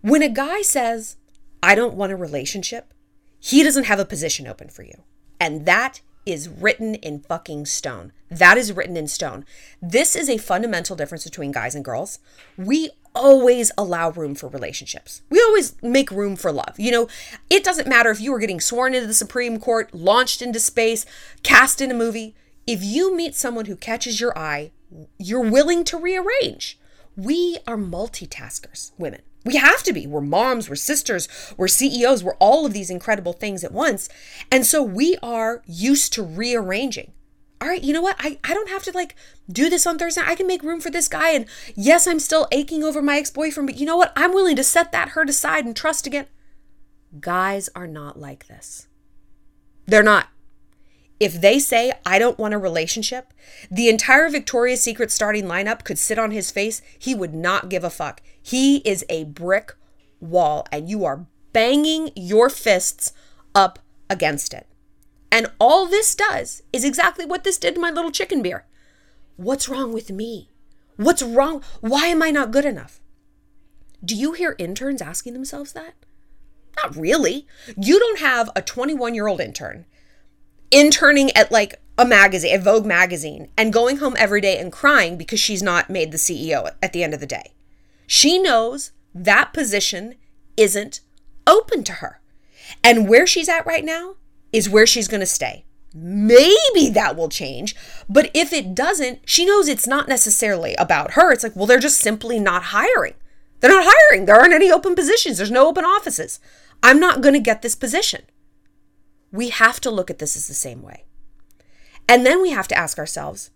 When 0.00 0.22
a 0.22 0.28
guy 0.28 0.62
says, 0.62 1.16
I 1.62 1.74
don't 1.74 1.94
want 1.94 2.12
a 2.12 2.16
relationship, 2.16 2.92
he 3.40 3.62
doesn't 3.62 3.84
have 3.84 3.98
a 3.98 4.04
position 4.04 4.46
open 4.46 4.68
for 4.68 4.82
you. 4.82 5.02
And 5.40 5.66
that 5.66 6.00
is 6.26 6.48
written 6.48 6.94
in 6.96 7.20
fucking 7.20 7.66
stone. 7.66 8.12
That 8.30 8.58
is 8.58 8.72
written 8.72 8.96
in 8.96 9.08
stone. 9.08 9.46
This 9.80 10.14
is 10.14 10.28
a 10.28 10.36
fundamental 10.36 10.94
difference 10.94 11.24
between 11.24 11.52
guys 11.52 11.74
and 11.74 11.84
girls. 11.84 12.18
We 12.56 12.90
always 13.14 13.72
allow 13.78 14.10
room 14.10 14.34
for 14.34 14.48
relationships. 14.48 15.22
We 15.30 15.40
always 15.40 15.80
make 15.82 16.10
room 16.10 16.36
for 16.36 16.52
love. 16.52 16.74
You 16.78 16.92
know, 16.92 17.08
it 17.48 17.64
doesn't 17.64 17.88
matter 17.88 18.10
if 18.10 18.20
you 18.20 18.30
were 18.30 18.38
getting 18.38 18.60
sworn 18.60 18.94
into 18.94 19.06
the 19.06 19.14
Supreme 19.14 19.58
Court, 19.58 19.94
launched 19.94 20.42
into 20.42 20.60
space, 20.60 21.06
cast 21.42 21.80
in 21.80 21.90
a 21.90 21.94
movie. 21.94 22.36
If 22.68 22.84
you 22.84 23.16
meet 23.16 23.34
someone 23.34 23.64
who 23.64 23.76
catches 23.76 24.20
your 24.20 24.38
eye, 24.38 24.72
you're 25.18 25.40
willing 25.40 25.84
to 25.84 25.96
rearrange. 25.96 26.78
We 27.16 27.56
are 27.66 27.78
multitaskers, 27.78 28.92
women. 28.98 29.22
We 29.42 29.56
have 29.56 29.82
to 29.84 29.92
be. 29.94 30.06
We're 30.06 30.20
moms, 30.20 30.68
we're 30.68 30.76
sisters, 30.76 31.30
we're 31.56 31.66
CEOs, 31.66 32.22
we're 32.22 32.36
all 32.36 32.66
of 32.66 32.74
these 32.74 32.90
incredible 32.90 33.32
things 33.32 33.64
at 33.64 33.72
once. 33.72 34.10
And 34.52 34.66
so 34.66 34.82
we 34.82 35.16
are 35.22 35.62
used 35.64 36.12
to 36.12 36.22
rearranging. 36.22 37.12
All 37.58 37.68
right, 37.68 37.82
you 37.82 37.94
know 37.94 38.02
what? 38.02 38.16
I, 38.18 38.38
I 38.44 38.52
don't 38.52 38.68
have 38.68 38.82
to 38.82 38.92
like 38.92 39.16
do 39.50 39.70
this 39.70 39.86
on 39.86 39.96
Thursday. 39.96 40.20
I 40.22 40.34
can 40.34 40.46
make 40.46 40.62
room 40.62 40.82
for 40.82 40.90
this 40.90 41.08
guy. 41.08 41.30
And 41.30 41.46
yes, 41.74 42.06
I'm 42.06 42.20
still 42.20 42.48
aching 42.52 42.84
over 42.84 43.00
my 43.00 43.16
ex 43.16 43.30
boyfriend, 43.30 43.66
but 43.66 43.78
you 43.78 43.86
know 43.86 43.96
what? 43.96 44.12
I'm 44.14 44.34
willing 44.34 44.56
to 44.56 44.62
set 44.62 44.92
that 44.92 45.10
hurt 45.10 45.30
aside 45.30 45.64
and 45.64 45.74
trust 45.74 46.06
again. 46.06 46.26
Guys 47.18 47.70
are 47.74 47.86
not 47.86 48.20
like 48.20 48.46
this. 48.46 48.88
They're 49.86 50.02
not. 50.02 50.28
If 51.20 51.40
they 51.40 51.58
say, 51.58 51.92
I 52.06 52.18
don't 52.18 52.38
want 52.38 52.54
a 52.54 52.58
relationship, 52.58 53.32
the 53.70 53.88
entire 53.88 54.28
Victoria's 54.30 54.80
Secret 54.80 55.10
starting 55.10 55.46
lineup 55.46 55.82
could 55.82 55.98
sit 55.98 56.18
on 56.18 56.30
his 56.30 56.50
face. 56.50 56.80
He 56.98 57.14
would 57.14 57.34
not 57.34 57.68
give 57.68 57.82
a 57.82 57.90
fuck. 57.90 58.22
He 58.40 58.78
is 58.78 59.04
a 59.08 59.24
brick 59.24 59.74
wall 60.20 60.66
and 60.70 60.88
you 60.88 61.04
are 61.04 61.26
banging 61.52 62.10
your 62.14 62.48
fists 62.48 63.12
up 63.54 63.80
against 64.08 64.54
it. 64.54 64.66
And 65.30 65.50
all 65.58 65.86
this 65.86 66.14
does 66.14 66.62
is 66.72 66.84
exactly 66.84 67.26
what 67.26 67.44
this 67.44 67.58
did 67.58 67.74
to 67.74 67.80
my 67.80 67.90
little 67.90 68.10
chicken 68.12 68.40
beer. 68.40 68.66
What's 69.36 69.68
wrong 69.68 69.92
with 69.92 70.10
me? 70.10 70.50
What's 70.96 71.22
wrong? 71.22 71.62
Why 71.80 72.06
am 72.06 72.22
I 72.22 72.30
not 72.30 72.50
good 72.50 72.64
enough? 72.64 73.00
Do 74.04 74.14
you 74.14 74.32
hear 74.32 74.54
interns 74.58 75.02
asking 75.02 75.32
themselves 75.32 75.72
that? 75.72 75.94
Not 76.76 76.96
really. 76.96 77.46
You 77.76 77.98
don't 77.98 78.20
have 78.20 78.50
a 78.54 78.62
21 78.62 79.14
year 79.14 79.26
old 79.26 79.40
intern 79.40 79.84
interning 80.70 81.30
at 81.32 81.50
like 81.50 81.80
a 81.96 82.04
magazine, 82.04 82.54
a 82.54 82.58
Vogue 82.58 82.86
magazine, 82.86 83.48
and 83.56 83.72
going 83.72 83.98
home 83.98 84.14
every 84.18 84.40
day 84.40 84.58
and 84.58 84.72
crying 84.72 85.16
because 85.16 85.40
she's 85.40 85.62
not 85.62 85.90
made 85.90 86.12
the 86.12 86.18
CEO 86.18 86.70
at 86.82 86.92
the 86.92 87.02
end 87.02 87.14
of 87.14 87.20
the 87.20 87.26
day. 87.26 87.52
She 88.06 88.38
knows 88.38 88.92
that 89.14 89.52
position 89.52 90.14
isn't 90.56 91.00
open 91.46 91.82
to 91.84 91.94
her. 91.94 92.20
And 92.84 93.08
where 93.08 93.26
she's 93.26 93.48
at 93.48 93.66
right 93.66 93.84
now 93.84 94.16
is 94.52 94.68
where 94.68 94.86
she's 94.86 95.08
going 95.08 95.20
to 95.20 95.26
stay. 95.26 95.64
Maybe 95.94 96.90
that 96.90 97.16
will 97.16 97.30
change, 97.30 97.74
but 98.08 98.30
if 98.34 98.52
it 98.52 98.74
doesn't, 98.74 99.20
she 99.24 99.46
knows 99.46 99.68
it's 99.68 99.86
not 99.86 100.06
necessarily 100.06 100.74
about 100.74 101.12
her. 101.12 101.32
It's 101.32 101.42
like, 101.42 101.56
well, 101.56 101.66
they're 101.66 101.78
just 101.78 101.98
simply 101.98 102.38
not 102.38 102.64
hiring. 102.64 103.14
They're 103.60 103.70
not 103.70 103.86
hiring. 103.88 104.26
There 104.26 104.36
aren't 104.36 104.52
any 104.52 104.70
open 104.70 104.94
positions. 104.94 105.38
There's 105.38 105.50
no 105.50 105.66
open 105.66 105.84
offices. 105.84 106.40
I'm 106.82 107.00
not 107.00 107.22
going 107.22 107.34
to 107.34 107.40
get 107.40 107.62
this 107.62 107.74
position. 107.74 108.22
We 109.30 109.50
have 109.50 109.80
to 109.80 109.90
look 109.90 110.10
at 110.10 110.18
this 110.18 110.36
as 110.36 110.48
the 110.48 110.54
same 110.54 110.82
way. 110.82 111.04
And 112.08 112.24
then 112.24 112.40
we 112.40 112.50
have 112.50 112.68
to 112.68 112.78
ask 112.78 112.98
ourselves, 112.98 113.50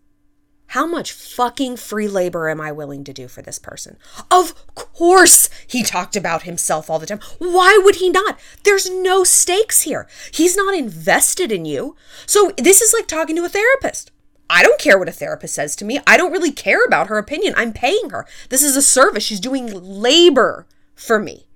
how 0.69 0.87
much 0.87 1.13
fucking 1.13 1.77
free 1.77 2.09
labor 2.09 2.49
am 2.49 2.59
I 2.59 2.73
willing 2.73 3.05
to 3.05 3.13
do 3.13 3.29
for 3.29 3.43
this 3.43 3.59
person? 3.59 3.99
Of 4.31 4.55
course, 4.75 5.51
he 5.67 5.83
talked 5.83 6.17
about 6.17 6.45
himself 6.45 6.89
all 6.89 6.99
the 6.99 7.05
time. 7.05 7.21
Why 7.39 7.79
would 7.85 7.97
he 7.97 8.09
not? 8.09 8.39
There's 8.65 8.91
no 8.91 9.23
stakes 9.23 9.83
here. 9.83 10.09
He's 10.33 10.57
not 10.57 10.75
invested 10.75 11.53
in 11.53 11.67
you. 11.67 11.95
So, 12.25 12.53
this 12.57 12.81
is 12.81 12.95
like 12.95 13.07
talking 13.07 13.37
to 13.37 13.45
a 13.45 13.51
therapist. 13.51 14.13
I 14.49 14.63
don't 14.63 14.81
care 14.81 14.99
what 14.99 15.09
a 15.09 15.13
therapist 15.13 15.55
says 15.55 15.77
to 15.77 15.85
me. 15.85 16.01
I 16.07 16.17
don't 16.17 16.33
really 16.33 16.53
care 16.53 16.85
about 16.87 17.09
her 17.09 17.19
opinion. 17.19 17.53
I'm 17.55 17.75
paying 17.75 18.11
her. 18.11 18.27
This 18.49 18.63
is 18.63 18.75
a 18.75 18.83
service. 18.83 19.25
She's 19.25 19.41
doing 19.41 19.69
labor 19.73 20.67
for 20.95 21.19
me. 21.19 21.49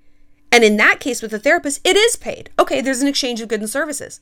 And 0.51 0.63
in 0.63 0.77
that 0.77 0.99
case 0.99 1.21
with 1.21 1.33
a 1.33 1.39
therapist, 1.39 1.81
it 1.83 1.95
is 1.95 2.15
paid. 2.15 2.49
Okay, 2.57 2.81
there's 2.81 3.01
an 3.01 3.07
exchange 3.07 3.41
of 3.41 3.49
goods 3.49 3.63
and 3.63 3.69
services. 3.69 4.21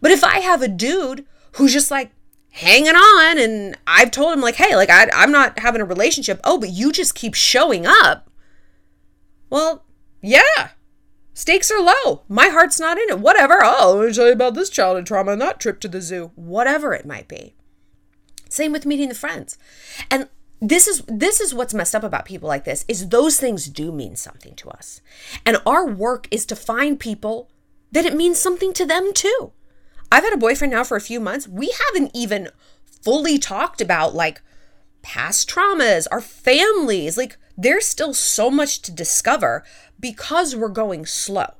But 0.00 0.10
if 0.10 0.24
I 0.24 0.40
have 0.40 0.62
a 0.62 0.68
dude 0.68 1.26
who's 1.52 1.72
just 1.72 1.90
like, 1.90 2.10
hanging 2.50 2.96
on 2.96 3.38
and 3.38 3.76
I've 3.86 4.10
told 4.10 4.32
him 4.32 4.40
like, 4.40 4.56
hey, 4.56 4.76
like 4.76 4.90
I, 4.90 5.08
I'm 5.14 5.32
not 5.32 5.58
having 5.58 5.80
a 5.80 5.84
relationship. 5.84 6.40
Oh, 6.44 6.58
but 6.58 6.70
you 6.70 6.92
just 6.92 7.14
keep 7.14 7.34
showing 7.34 7.86
up. 7.86 8.28
Well, 9.48 9.84
yeah. 10.20 10.70
Stakes 11.32 11.70
are 11.70 11.80
low. 11.80 12.22
My 12.28 12.48
heart's 12.48 12.80
not 12.80 12.98
in 12.98 13.08
it. 13.08 13.20
Whatever. 13.20 13.60
Oh, 13.62 13.94
let 13.96 14.08
me 14.08 14.12
tell 14.12 14.26
you 14.26 14.32
about 14.32 14.54
this 14.54 14.70
childhood 14.70 15.06
trauma 15.06 15.32
and 15.32 15.40
that 15.40 15.60
trip 15.60 15.80
to 15.80 15.88
the 15.88 16.00
zoo. 16.00 16.32
Whatever 16.34 16.92
it 16.92 17.06
might 17.06 17.28
be. 17.28 17.54
Same 18.48 18.72
with 18.72 18.84
meeting 18.84 19.08
the 19.08 19.14
friends. 19.14 19.56
And 20.10 20.28
this 20.60 20.86
is 20.86 21.02
this 21.06 21.40
is 21.40 21.54
what's 21.54 21.74
messed 21.74 21.94
up 21.94 22.04
about 22.04 22.26
people 22.26 22.48
like 22.48 22.64
this 22.64 22.84
is 22.86 23.08
those 23.08 23.40
things 23.40 23.66
do 23.66 23.90
mean 23.90 24.14
something 24.16 24.54
to 24.56 24.68
us. 24.68 25.00
And 25.46 25.56
our 25.64 25.86
work 25.86 26.28
is 26.30 26.44
to 26.46 26.56
find 26.56 27.00
people 27.00 27.50
that 27.92 28.04
it 28.04 28.14
means 28.14 28.38
something 28.38 28.72
to 28.74 28.86
them 28.86 29.12
too. 29.14 29.52
I've 30.12 30.24
had 30.24 30.32
a 30.32 30.38
boyfriend 30.38 30.72
now 30.72 30.84
for 30.84 30.96
a 30.96 31.00
few 31.00 31.20
months. 31.20 31.48
We 31.48 31.72
haven't 31.86 32.10
even 32.14 32.50
fully 33.02 33.38
talked 33.38 33.80
about 33.80 34.14
like 34.14 34.42
past 35.02 35.48
traumas, 35.48 36.06
our 36.10 36.20
families. 36.20 37.16
Like 37.16 37.38
there's 37.56 37.86
still 37.86 38.12
so 38.12 38.50
much 38.50 38.82
to 38.82 38.92
discover 38.92 39.64
because 39.98 40.54
we're 40.54 40.68
going 40.68 41.06
slow. 41.06 41.54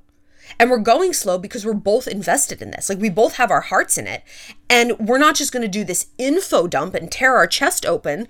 And 0.59 0.71
we're 0.71 0.79
going 0.79 1.13
slow 1.13 1.39
because 1.39 1.65
we're 1.65 1.75
both 1.75 2.07
invested 2.07 2.61
in 2.61 2.71
this. 2.71 2.89
Like 2.89 2.99
we 2.99 3.11
both 3.11 3.37
have 3.37 3.51
our 3.51 3.61
hearts 3.63 3.97
in 3.97 4.07
it. 4.07 4.23
And 4.69 4.99
we're 4.99 5.19
not 5.19 5.35
just 5.35 5.53
going 5.53 5.63
to 5.63 5.69
do 5.69 5.85
this 5.85 6.09
info 6.19 6.67
dump 6.67 6.95
and 6.95 7.11
tear 7.11 7.37
our 7.37 7.47
chest 7.47 7.87
open 7.87 8.29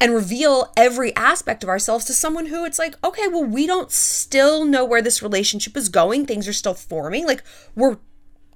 and 0.00 0.14
reveal 0.14 0.72
every 0.76 1.14
aspect 1.14 1.62
of 1.62 1.68
ourselves 1.68 2.04
to 2.06 2.12
someone 2.12 2.46
who 2.46 2.64
it's 2.64 2.78
like, 2.78 2.96
okay, 3.04 3.28
well, 3.28 3.44
we 3.44 3.66
don't 3.66 3.90
still 3.90 4.64
know 4.64 4.84
where 4.84 5.02
this 5.02 5.22
relationship 5.22 5.76
is 5.76 5.88
going. 5.88 6.26
Things 6.26 6.48
are 6.48 6.52
still 6.52 6.74
forming. 6.74 7.26
Like 7.26 7.44
we're 7.74 7.98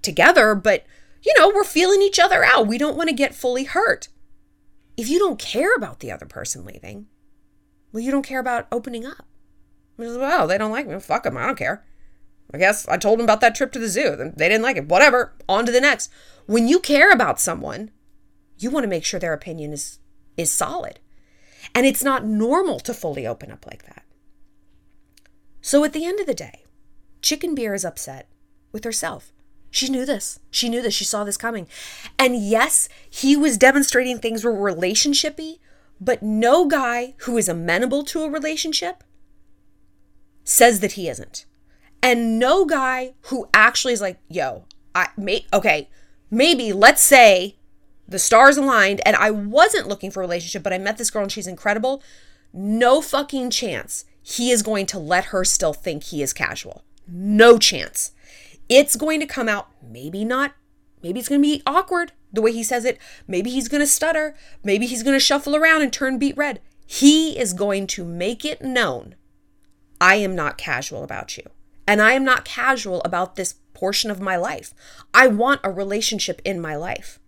together, 0.02 0.54
but 0.54 0.84
you 1.24 1.32
know, 1.38 1.48
we're 1.48 1.64
feeling 1.64 2.02
each 2.02 2.18
other 2.18 2.44
out. 2.44 2.66
We 2.66 2.78
don't 2.78 2.96
want 2.96 3.08
to 3.08 3.14
get 3.14 3.34
fully 3.34 3.64
hurt. 3.64 4.08
If 4.96 5.08
you 5.08 5.18
don't 5.18 5.38
care 5.38 5.74
about 5.74 6.00
the 6.00 6.10
other 6.12 6.26
person 6.26 6.64
leaving, 6.64 7.06
well, 7.92 8.02
you 8.02 8.10
don't 8.10 8.26
care 8.26 8.40
about 8.40 8.68
opening 8.70 9.06
up. 9.06 9.26
Well, 9.96 10.46
they 10.46 10.58
don't 10.58 10.70
like 10.70 10.86
me. 10.86 10.98
Fuck 11.00 11.24
them. 11.24 11.36
I 11.36 11.46
don't 11.46 11.58
care. 11.58 11.84
I 12.52 12.58
guess 12.58 12.86
I 12.88 12.96
told 12.96 13.18
them 13.18 13.24
about 13.24 13.40
that 13.40 13.54
trip 13.54 13.72
to 13.72 13.78
the 13.78 13.88
zoo. 13.88 14.32
They 14.36 14.48
didn't 14.48 14.62
like 14.62 14.76
it. 14.76 14.88
Whatever. 14.88 15.34
On 15.48 15.66
to 15.66 15.72
the 15.72 15.80
next. 15.80 16.10
When 16.46 16.68
you 16.68 16.78
care 16.78 17.10
about 17.10 17.40
someone, 17.40 17.90
you 18.58 18.70
want 18.70 18.84
to 18.84 18.88
make 18.88 19.04
sure 19.04 19.18
their 19.18 19.32
opinion 19.32 19.72
is 19.72 19.98
is 20.36 20.52
solid. 20.52 21.00
And 21.74 21.86
it's 21.86 22.04
not 22.04 22.24
normal 22.24 22.78
to 22.80 22.94
fully 22.94 23.26
open 23.26 23.50
up 23.50 23.66
like 23.66 23.84
that. 23.84 24.04
So 25.60 25.82
at 25.84 25.92
the 25.92 26.04
end 26.04 26.20
of 26.20 26.26
the 26.26 26.34
day, 26.34 26.64
Chicken 27.22 27.54
Beer 27.54 27.74
is 27.74 27.84
upset 27.84 28.28
with 28.70 28.84
herself. 28.84 29.32
She 29.70 29.88
knew 29.88 30.06
this. 30.06 30.38
She 30.50 30.68
knew 30.68 30.80
this. 30.80 30.94
She 30.94 31.04
saw 31.04 31.24
this 31.24 31.36
coming. 31.36 31.66
And 32.18 32.36
yes, 32.36 32.88
he 33.10 33.36
was 33.36 33.58
demonstrating 33.58 34.18
things 34.18 34.44
were 34.44 34.52
relationshipy, 34.52 35.58
but 36.00 36.22
no 36.22 36.66
guy 36.66 37.14
who 37.20 37.36
is 37.36 37.48
amenable 37.48 38.04
to 38.04 38.22
a 38.22 38.30
relationship 38.30 39.02
says 40.44 40.80
that 40.80 40.92
he 40.92 41.08
isn't. 41.08 41.46
And 42.06 42.38
no 42.38 42.64
guy 42.64 43.14
who 43.22 43.48
actually 43.52 43.92
is 43.92 44.00
like, 44.00 44.20
yo, 44.28 44.64
I 44.94 45.08
may 45.16 45.44
okay, 45.52 45.88
maybe 46.30 46.72
let's 46.72 47.02
say 47.02 47.56
the 48.06 48.20
stars 48.20 48.56
aligned 48.56 49.00
and 49.04 49.16
I 49.16 49.32
wasn't 49.32 49.88
looking 49.88 50.12
for 50.12 50.20
a 50.20 50.24
relationship, 50.24 50.62
but 50.62 50.72
I 50.72 50.78
met 50.78 50.98
this 50.98 51.10
girl 51.10 51.24
and 51.24 51.32
she's 51.32 51.48
incredible. 51.48 52.00
No 52.52 53.00
fucking 53.00 53.50
chance 53.50 54.04
he 54.22 54.52
is 54.52 54.62
going 54.62 54.86
to 54.86 55.00
let 55.00 55.26
her 55.26 55.44
still 55.44 55.72
think 55.72 56.04
he 56.04 56.22
is 56.22 56.32
casual. 56.32 56.84
No 57.08 57.58
chance. 57.58 58.12
It's 58.68 58.94
going 58.94 59.18
to 59.18 59.26
come 59.26 59.48
out, 59.48 59.66
maybe 59.82 60.24
not, 60.24 60.54
maybe 61.02 61.18
it's 61.18 61.28
going 61.28 61.42
to 61.42 61.48
be 61.48 61.60
awkward 61.66 62.12
the 62.32 62.40
way 62.40 62.52
he 62.52 62.62
says 62.62 62.84
it. 62.84 62.98
Maybe 63.26 63.50
he's 63.50 63.66
going 63.66 63.82
to 63.82 63.86
stutter. 63.86 64.36
Maybe 64.62 64.86
he's 64.86 65.02
going 65.02 65.16
to 65.16 65.20
shuffle 65.20 65.56
around 65.56 65.82
and 65.82 65.92
turn 65.92 66.20
beet 66.20 66.36
red. 66.36 66.60
He 66.86 67.36
is 67.36 67.52
going 67.52 67.88
to 67.88 68.04
make 68.04 68.44
it 68.44 68.62
known 68.62 69.16
I 70.00 70.16
am 70.16 70.36
not 70.36 70.56
casual 70.56 71.02
about 71.02 71.36
you. 71.36 71.42
And 71.86 72.02
I 72.02 72.12
am 72.12 72.24
not 72.24 72.44
casual 72.44 73.00
about 73.04 73.36
this 73.36 73.54
portion 73.74 74.10
of 74.10 74.20
my 74.20 74.36
life. 74.36 74.74
I 75.14 75.26
want 75.28 75.60
a 75.62 75.70
relationship 75.70 76.42
in 76.44 76.60
my 76.60 76.76
life. 76.76 77.20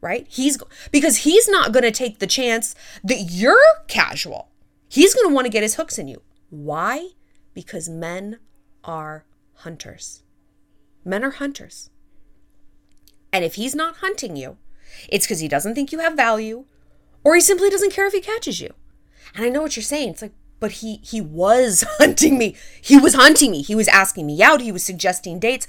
Right? 0.00 0.26
He's 0.28 0.58
because 0.92 1.18
he's 1.18 1.48
not 1.48 1.72
going 1.72 1.82
to 1.82 1.90
take 1.90 2.18
the 2.18 2.26
chance 2.26 2.74
that 3.02 3.30
you're 3.30 3.58
casual. 3.88 4.48
He's 4.88 5.14
going 5.14 5.28
to 5.28 5.34
want 5.34 5.46
to 5.46 5.52
get 5.52 5.62
his 5.62 5.74
hooks 5.74 5.98
in 5.98 6.08
you. 6.08 6.22
Why? 6.50 7.10
Because 7.52 7.88
men 7.88 8.38
are 8.84 9.24
hunters. 9.54 10.22
Men 11.04 11.24
are 11.24 11.30
hunters. 11.30 11.90
And 13.32 13.44
if 13.44 13.56
he's 13.56 13.74
not 13.74 13.96
hunting 13.96 14.36
you, 14.36 14.56
it's 15.08 15.26
because 15.26 15.40
he 15.40 15.48
doesn't 15.48 15.74
think 15.74 15.92
you 15.92 15.98
have 15.98 16.14
value 16.14 16.64
or 17.24 17.34
he 17.34 17.40
simply 17.40 17.68
doesn't 17.68 17.92
care 17.92 18.06
if 18.06 18.12
he 18.12 18.20
catches 18.20 18.60
you. 18.60 18.72
And 19.34 19.44
I 19.44 19.48
know 19.48 19.62
what 19.62 19.76
you're 19.76 19.82
saying. 19.82 20.10
It's 20.10 20.22
like, 20.22 20.32
but 20.60 20.72
he 20.72 21.00
he 21.02 21.20
was 21.20 21.84
hunting 21.98 22.38
me. 22.38 22.56
He 22.80 22.98
was 22.98 23.14
hunting 23.14 23.50
me. 23.50 23.62
He 23.62 23.74
was 23.74 23.88
asking 23.88 24.26
me 24.26 24.42
out. 24.42 24.60
He 24.60 24.72
was 24.72 24.84
suggesting 24.84 25.38
dates. 25.38 25.66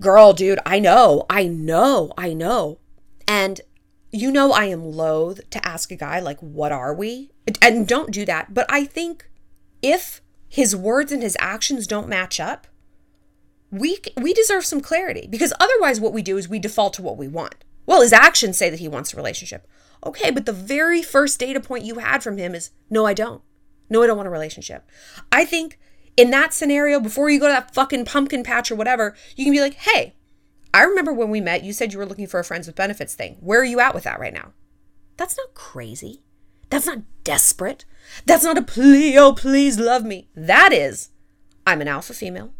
Girl, 0.00 0.32
dude, 0.32 0.60
I 0.64 0.78
know. 0.78 1.26
I 1.28 1.46
know. 1.46 2.12
I 2.16 2.32
know. 2.32 2.78
And 3.26 3.60
you 4.10 4.30
know 4.30 4.52
I 4.52 4.66
am 4.66 4.84
loath 4.84 5.48
to 5.50 5.66
ask 5.66 5.90
a 5.90 5.96
guy 5.96 6.20
like 6.20 6.38
what 6.40 6.72
are 6.72 6.94
we? 6.94 7.30
And 7.60 7.86
don't 7.86 8.12
do 8.12 8.24
that. 8.24 8.54
But 8.54 8.66
I 8.68 8.84
think 8.84 9.28
if 9.82 10.20
his 10.48 10.74
words 10.74 11.12
and 11.12 11.22
his 11.22 11.36
actions 11.40 11.86
don't 11.86 12.08
match 12.08 12.40
up, 12.40 12.66
we 13.70 13.98
we 14.16 14.32
deserve 14.32 14.64
some 14.64 14.80
clarity 14.80 15.26
because 15.28 15.52
otherwise 15.60 16.00
what 16.00 16.12
we 16.12 16.22
do 16.22 16.38
is 16.38 16.48
we 16.48 16.58
default 16.58 16.94
to 16.94 17.02
what 17.02 17.18
we 17.18 17.28
want. 17.28 17.64
Well, 17.86 18.02
his 18.02 18.12
actions 18.12 18.56
say 18.56 18.70
that 18.70 18.80
he 18.80 18.88
wants 18.88 19.12
a 19.12 19.16
relationship. 19.16 19.66
Okay, 20.04 20.30
but 20.30 20.46
the 20.46 20.52
very 20.52 21.02
first 21.02 21.40
data 21.40 21.60
point 21.60 21.84
you 21.84 21.96
had 21.96 22.22
from 22.22 22.38
him 22.38 22.54
is 22.54 22.70
no, 22.88 23.04
I 23.06 23.14
don't. 23.14 23.42
No, 23.90 24.02
I 24.02 24.06
don't 24.06 24.16
want 24.16 24.26
a 24.26 24.30
relationship. 24.30 24.88
I 25.32 25.44
think 25.44 25.78
in 26.16 26.30
that 26.30 26.52
scenario, 26.52 27.00
before 27.00 27.30
you 27.30 27.40
go 27.40 27.46
to 27.46 27.52
that 27.52 27.74
fucking 27.74 28.04
pumpkin 28.04 28.42
patch 28.42 28.70
or 28.70 28.76
whatever, 28.76 29.14
you 29.36 29.44
can 29.44 29.52
be 29.52 29.60
like, 29.60 29.74
hey, 29.74 30.14
I 30.74 30.82
remember 30.82 31.12
when 31.12 31.30
we 31.30 31.40
met, 31.40 31.64
you 31.64 31.72
said 31.72 31.92
you 31.92 31.98
were 31.98 32.06
looking 32.06 32.26
for 32.26 32.40
a 32.40 32.44
friends 32.44 32.66
with 32.66 32.76
benefits 32.76 33.14
thing. 33.14 33.36
Where 33.40 33.60
are 33.60 33.64
you 33.64 33.80
at 33.80 33.94
with 33.94 34.04
that 34.04 34.20
right 34.20 34.34
now? 34.34 34.52
That's 35.16 35.36
not 35.36 35.54
crazy. 35.54 36.22
That's 36.70 36.86
not 36.86 37.02
desperate. 37.24 37.84
That's 38.26 38.44
not 38.44 38.58
a 38.58 38.62
plea, 38.62 39.16
oh, 39.16 39.32
please 39.32 39.78
love 39.78 40.04
me. 40.04 40.28
That 40.34 40.72
is, 40.72 41.10
I'm 41.66 41.80
an 41.80 41.88
alpha 41.88 42.14
female. 42.14 42.52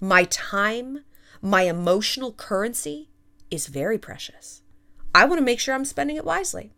My 0.00 0.24
time, 0.24 1.04
my 1.42 1.62
emotional 1.62 2.32
currency 2.32 3.10
is 3.50 3.66
very 3.66 3.98
precious. 3.98 4.62
I 5.14 5.24
want 5.24 5.38
to 5.38 5.44
make 5.44 5.60
sure 5.60 5.74
I'm 5.74 5.84
spending 5.84 6.16
it 6.16 6.24
wisely. 6.24 6.72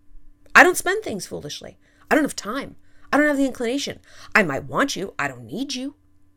I 0.54 0.62
don't 0.62 0.76
spend 0.76 1.04
things 1.04 1.26
foolishly. 1.26 1.78
I 2.10 2.14
don't 2.14 2.24
have 2.24 2.36
time. 2.36 2.76
I 3.12 3.16
don't 3.16 3.26
have 3.26 3.36
the 3.36 3.46
inclination. 3.46 4.00
I 4.34 4.42
might 4.42 4.64
want 4.64 4.96
you. 4.96 5.14
I 5.18 5.28
don't 5.28 5.44
need 5.44 5.74
you. 5.74 5.94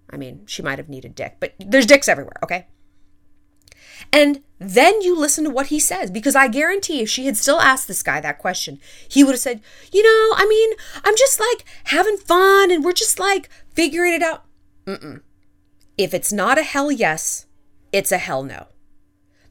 I 0.10 0.18
mean, 0.18 0.44
she 0.46 0.62
might 0.62 0.80
have 0.80 0.89
needed 0.89 1.15
dick, 1.15 1.38
but 1.39 1.53
there's 1.60 1.86
dicks 1.86 2.08
everywhere, 2.08 2.38
okay? 2.44 2.68
And 4.12 4.42
then 4.60 5.01
you 5.01 5.18
listen 5.18 5.44
to 5.44 5.50
what 5.50 5.68
he 5.68 5.80
says 5.80 6.12
because 6.12 6.36
I 6.36 6.48
guarantee 6.48 7.01
if 7.01 7.10
she 7.10 7.25
had 7.25 7.38
still 7.38 7.60
asked 7.60 7.88
this 7.88 8.03
guy 8.03 8.20
that 8.22 8.39
question, 8.39 8.80
he 9.08 9.24
would 9.24 9.34
have 9.34 9.39
said, 9.39 9.62
You 9.92 10.03
know, 10.03 10.36
I 10.36 10.46
mean, 10.48 10.74
I'm 11.03 11.15
just 11.15 11.39
like 11.39 11.65
having 11.86 12.18
fun 12.18 12.72
and 12.72 12.84
we're 12.84 12.94
just 12.94 13.20
like 13.20 13.50
figuring 13.74 14.13
it 14.13 14.22
out. 14.22 14.46
Mm-mm. 14.86 15.22
If 15.98 16.13
it's 16.13 16.34
not 16.34 16.58
a 16.58 16.63
hell 16.63 16.92
yes, 16.92 17.46
it's 17.92 18.12
a 18.12 18.18
hell 18.18 18.44
no. 18.44 18.68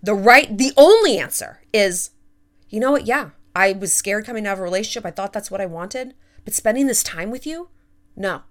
The 0.03 0.15
right, 0.15 0.57
the 0.57 0.73
only 0.77 1.19
answer 1.19 1.61
is, 1.73 2.11
You 2.69 2.81
know 2.81 2.93
what? 2.93 3.07
Yeah, 3.07 3.31
I 3.55 3.73
was 3.73 3.93
scared 3.93 4.27
coming 4.27 4.47
out 4.47 4.55
of 4.55 4.61
a 4.61 4.63
relationship. 4.63 5.07
I 5.07 5.11
thought 5.11 5.33
that's 5.33 5.51
what 5.51 5.61
I 5.61 5.67
wanted. 5.67 6.15
But 6.45 6.55
spending 6.55 6.87
this 6.87 7.03
time 7.03 7.31
with 7.31 7.47
you? 7.47 7.69
No. 8.17 8.43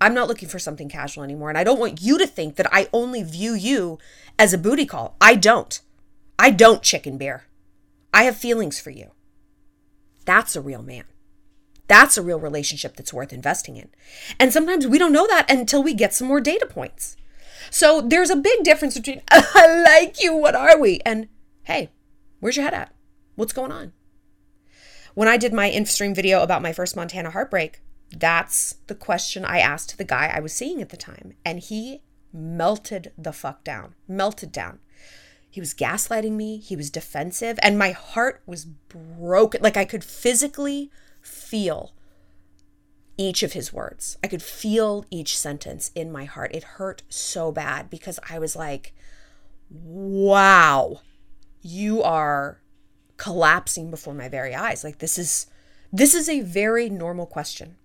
I'm 0.00 0.14
not 0.14 0.28
looking 0.28 0.48
for 0.48 0.58
something 0.58 0.88
casual 0.88 1.24
anymore. 1.24 1.50
And 1.50 1.58
I 1.58 1.64
don't 1.64 1.80
want 1.80 2.00
you 2.00 2.16
to 2.18 2.26
think 2.26 2.56
that 2.56 2.72
I 2.72 2.88
only 2.92 3.22
view 3.22 3.52
you 3.52 3.98
as 4.38 4.54
a 4.54 4.58
booty 4.58 4.86
call. 4.86 5.16
I 5.20 5.34
don't. 5.34 5.78
I 6.38 6.50
don't, 6.50 6.82
chicken 6.82 7.18
bear. 7.18 7.44
I 8.14 8.24
have 8.24 8.36
feelings 8.36 8.80
for 8.80 8.90
you. 8.90 9.10
That's 10.24 10.56
a 10.56 10.60
real 10.60 10.82
man. 10.82 11.04
That's 11.86 12.16
a 12.16 12.22
real 12.22 12.40
relationship 12.40 12.96
that's 12.96 13.12
worth 13.12 13.32
investing 13.32 13.76
in. 13.76 13.90
And 14.38 14.52
sometimes 14.52 14.86
we 14.86 14.96
don't 14.96 15.12
know 15.12 15.26
that 15.26 15.50
until 15.50 15.82
we 15.82 15.92
get 15.92 16.14
some 16.14 16.28
more 16.28 16.40
data 16.40 16.66
points. 16.66 17.16
So 17.70 18.00
there's 18.00 18.30
a 18.30 18.36
big 18.36 18.62
difference 18.62 18.94
between, 18.94 19.22
I 19.30 19.82
like 19.82 20.22
you, 20.22 20.34
what 20.36 20.54
are 20.54 20.78
we? 20.78 21.00
And 21.04 21.28
hey, 21.64 21.90
where's 22.38 22.56
your 22.56 22.64
head 22.64 22.74
at? 22.74 22.94
What's 23.34 23.52
going 23.52 23.72
on? 23.72 23.92
When 25.14 25.28
I 25.28 25.36
did 25.36 25.52
my 25.52 25.70
InStream 25.70 26.14
video 26.14 26.42
about 26.42 26.62
my 26.62 26.72
first 26.72 26.96
Montana 26.96 27.30
heartbreak, 27.30 27.80
that's 28.10 28.76
the 28.86 28.94
question 28.94 29.44
I 29.44 29.58
asked 29.58 29.98
the 29.98 30.04
guy 30.04 30.32
I 30.34 30.40
was 30.40 30.52
seeing 30.52 30.80
at 30.80 30.90
the 30.90 30.96
time. 30.96 31.34
And 31.44 31.60
he 31.60 32.02
melted 32.32 33.12
the 33.18 33.32
fuck 33.32 33.64
down, 33.64 33.94
melted 34.08 34.52
down. 34.52 34.78
He 35.48 35.60
was 35.60 35.74
gaslighting 35.74 36.32
me. 36.32 36.58
He 36.58 36.76
was 36.76 36.90
defensive. 36.90 37.58
And 37.62 37.78
my 37.78 37.90
heart 37.90 38.42
was 38.46 38.64
broken. 38.64 39.62
Like 39.62 39.76
I 39.76 39.84
could 39.84 40.04
physically 40.04 40.90
feel 41.20 41.92
each 43.16 43.42
of 43.42 43.52
his 43.52 43.72
words. 43.72 44.16
I 44.22 44.28
could 44.28 44.42
feel 44.42 45.04
each 45.10 45.36
sentence 45.36 45.90
in 45.94 46.12
my 46.12 46.24
heart. 46.24 46.54
It 46.54 46.62
hurt 46.62 47.02
so 47.08 47.50
bad 47.50 47.90
because 47.90 48.20
I 48.30 48.38
was 48.38 48.54
like, 48.54 48.94
wow, 49.68 51.00
you 51.60 52.02
are 52.02 52.60
collapsing 53.20 53.90
before 53.90 54.14
my 54.14 54.30
very 54.30 54.54
eyes. 54.54 54.82
Like 54.82 54.98
this 54.98 55.18
is 55.18 55.46
this 55.92 56.14
is 56.14 56.28
a 56.28 56.40
very 56.40 56.88
normal 56.88 57.26
question. 57.26 57.76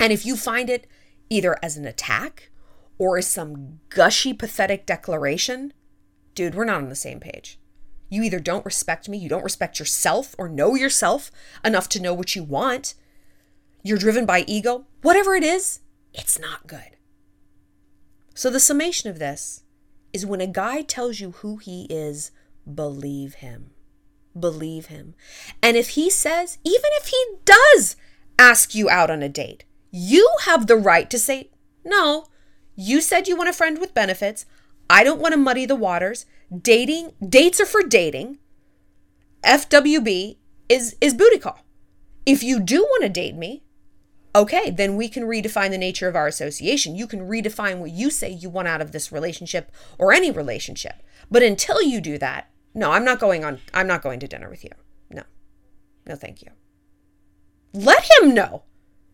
And 0.00 0.10
if 0.10 0.24
you 0.24 0.36
find 0.36 0.70
it 0.70 0.86
either 1.28 1.56
as 1.62 1.76
an 1.76 1.84
attack 1.84 2.50
or 2.96 3.18
as 3.18 3.26
some 3.26 3.80
gushy, 3.90 4.32
pathetic 4.32 4.86
declaration, 4.86 5.74
dude, 6.34 6.54
we're 6.54 6.64
not 6.64 6.80
on 6.80 6.88
the 6.88 6.94
same 6.94 7.20
page. 7.20 7.58
You 8.08 8.22
either 8.22 8.40
don't 8.40 8.64
respect 8.64 9.06
me, 9.06 9.18
you 9.18 9.28
don't 9.28 9.44
respect 9.44 9.78
yourself 9.78 10.34
or 10.38 10.48
know 10.48 10.74
yourself 10.74 11.30
enough 11.62 11.88
to 11.90 12.00
know 12.00 12.14
what 12.14 12.34
you 12.34 12.42
want. 12.42 12.94
You're 13.82 13.98
driven 13.98 14.24
by 14.24 14.44
ego, 14.46 14.86
whatever 15.02 15.34
it 15.34 15.44
is, 15.44 15.80
it's 16.14 16.38
not 16.38 16.66
good. 16.66 16.96
So, 18.34 18.48
the 18.48 18.60
summation 18.60 19.10
of 19.10 19.18
this 19.18 19.62
is 20.14 20.24
when 20.24 20.40
a 20.40 20.46
guy 20.46 20.80
tells 20.80 21.20
you 21.20 21.32
who 21.32 21.58
he 21.58 21.86
is, 21.90 22.30
believe 22.72 23.34
him. 23.34 23.73
Believe 24.38 24.86
him. 24.86 25.14
And 25.62 25.76
if 25.76 25.90
he 25.90 26.10
says, 26.10 26.58
even 26.64 26.90
if 27.00 27.06
he 27.06 27.24
does 27.44 27.96
ask 28.38 28.74
you 28.74 28.90
out 28.90 29.10
on 29.10 29.22
a 29.22 29.28
date, 29.28 29.64
you 29.90 30.28
have 30.44 30.66
the 30.66 30.76
right 30.76 31.08
to 31.10 31.18
say, 31.18 31.50
no, 31.84 32.26
you 32.74 33.00
said 33.00 33.28
you 33.28 33.36
want 33.36 33.48
a 33.48 33.52
friend 33.52 33.78
with 33.78 33.94
benefits. 33.94 34.46
I 34.90 35.04
don't 35.04 35.20
want 35.20 35.32
to 35.32 35.38
muddy 35.38 35.66
the 35.66 35.76
waters. 35.76 36.26
Dating, 36.56 37.12
dates 37.26 37.60
are 37.60 37.66
for 37.66 37.82
dating. 37.82 38.38
FWB 39.44 40.36
is 40.68 40.96
is 41.00 41.14
booty 41.14 41.38
call. 41.38 41.60
If 42.26 42.42
you 42.42 42.58
do 42.58 42.82
want 42.82 43.02
to 43.02 43.08
date 43.08 43.36
me, 43.36 43.62
okay, 44.34 44.70
then 44.70 44.96
we 44.96 45.08
can 45.08 45.24
redefine 45.24 45.70
the 45.70 45.78
nature 45.78 46.08
of 46.08 46.16
our 46.16 46.26
association. 46.26 46.96
You 46.96 47.06
can 47.06 47.28
redefine 47.28 47.78
what 47.78 47.90
you 47.90 48.10
say 48.10 48.30
you 48.30 48.48
want 48.50 48.68
out 48.68 48.80
of 48.80 48.92
this 48.92 49.12
relationship 49.12 49.70
or 49.98 50.12
any 50.12 50.30
relationship. 50.30 51.02
But 51.30 51.42
until 51.42 51.82
you 51.82 52.00
do 52.00 52.18
that, 52.18 52.50
no, 52.74 52.90
I'm 52.90 53.04
not 53.04 53.20
going 53.20 53.44
on 53.44 53.60
I'm 53.72 53.86
not 53.86 54.02
going 54.02 54.20
to 54.20 54.28
dinner 54.28 54.50
with 54.50 54.64
you. 54.64 54.70
No. 55.10 55.22
No, 56.06 56.16
thank 56.16 56.42
you. 56.42 56.50
Let 57.72 58.04
him 58.18 58.34
know. 58.34 58.64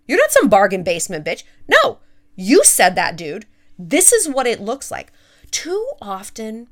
You're 0.06 0.18
not 0.18 0.32
some 0.32 0.48
bargain 0.48 0.82
basement 0.82 1.24
bitch. 1.24 1.44
No, 1.68 1.98
you 2.34 2.64
said 2.64 2.94
that, 2.96 3.16
dude. 3.16 3.46
This 3.78 4.12
is 4.12 4.28
what 4.28 4.46
it 4.46 4.60
looks 4.60 4.90
like. 4.90 5.12
Too 5.50 5.92
often, 6.02 6.68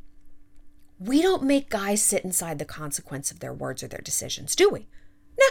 we 0.98 1.22
don't 1.22 1.42
make 1.42 1.70
guys 1.70 2.02
sit 2.02 2.24
inside 2.24 2.58
the 2.58 2.64
consequence 2.64 3.30
of 3.30 3.40
their 3.40 3.52
words 3.52 3.82
or 3.82 3.88
their 3.88 4.00
decisions, 4.00 4.56
do 4.56 4.68
we? 4.68 4.88
No. 5.38 5.46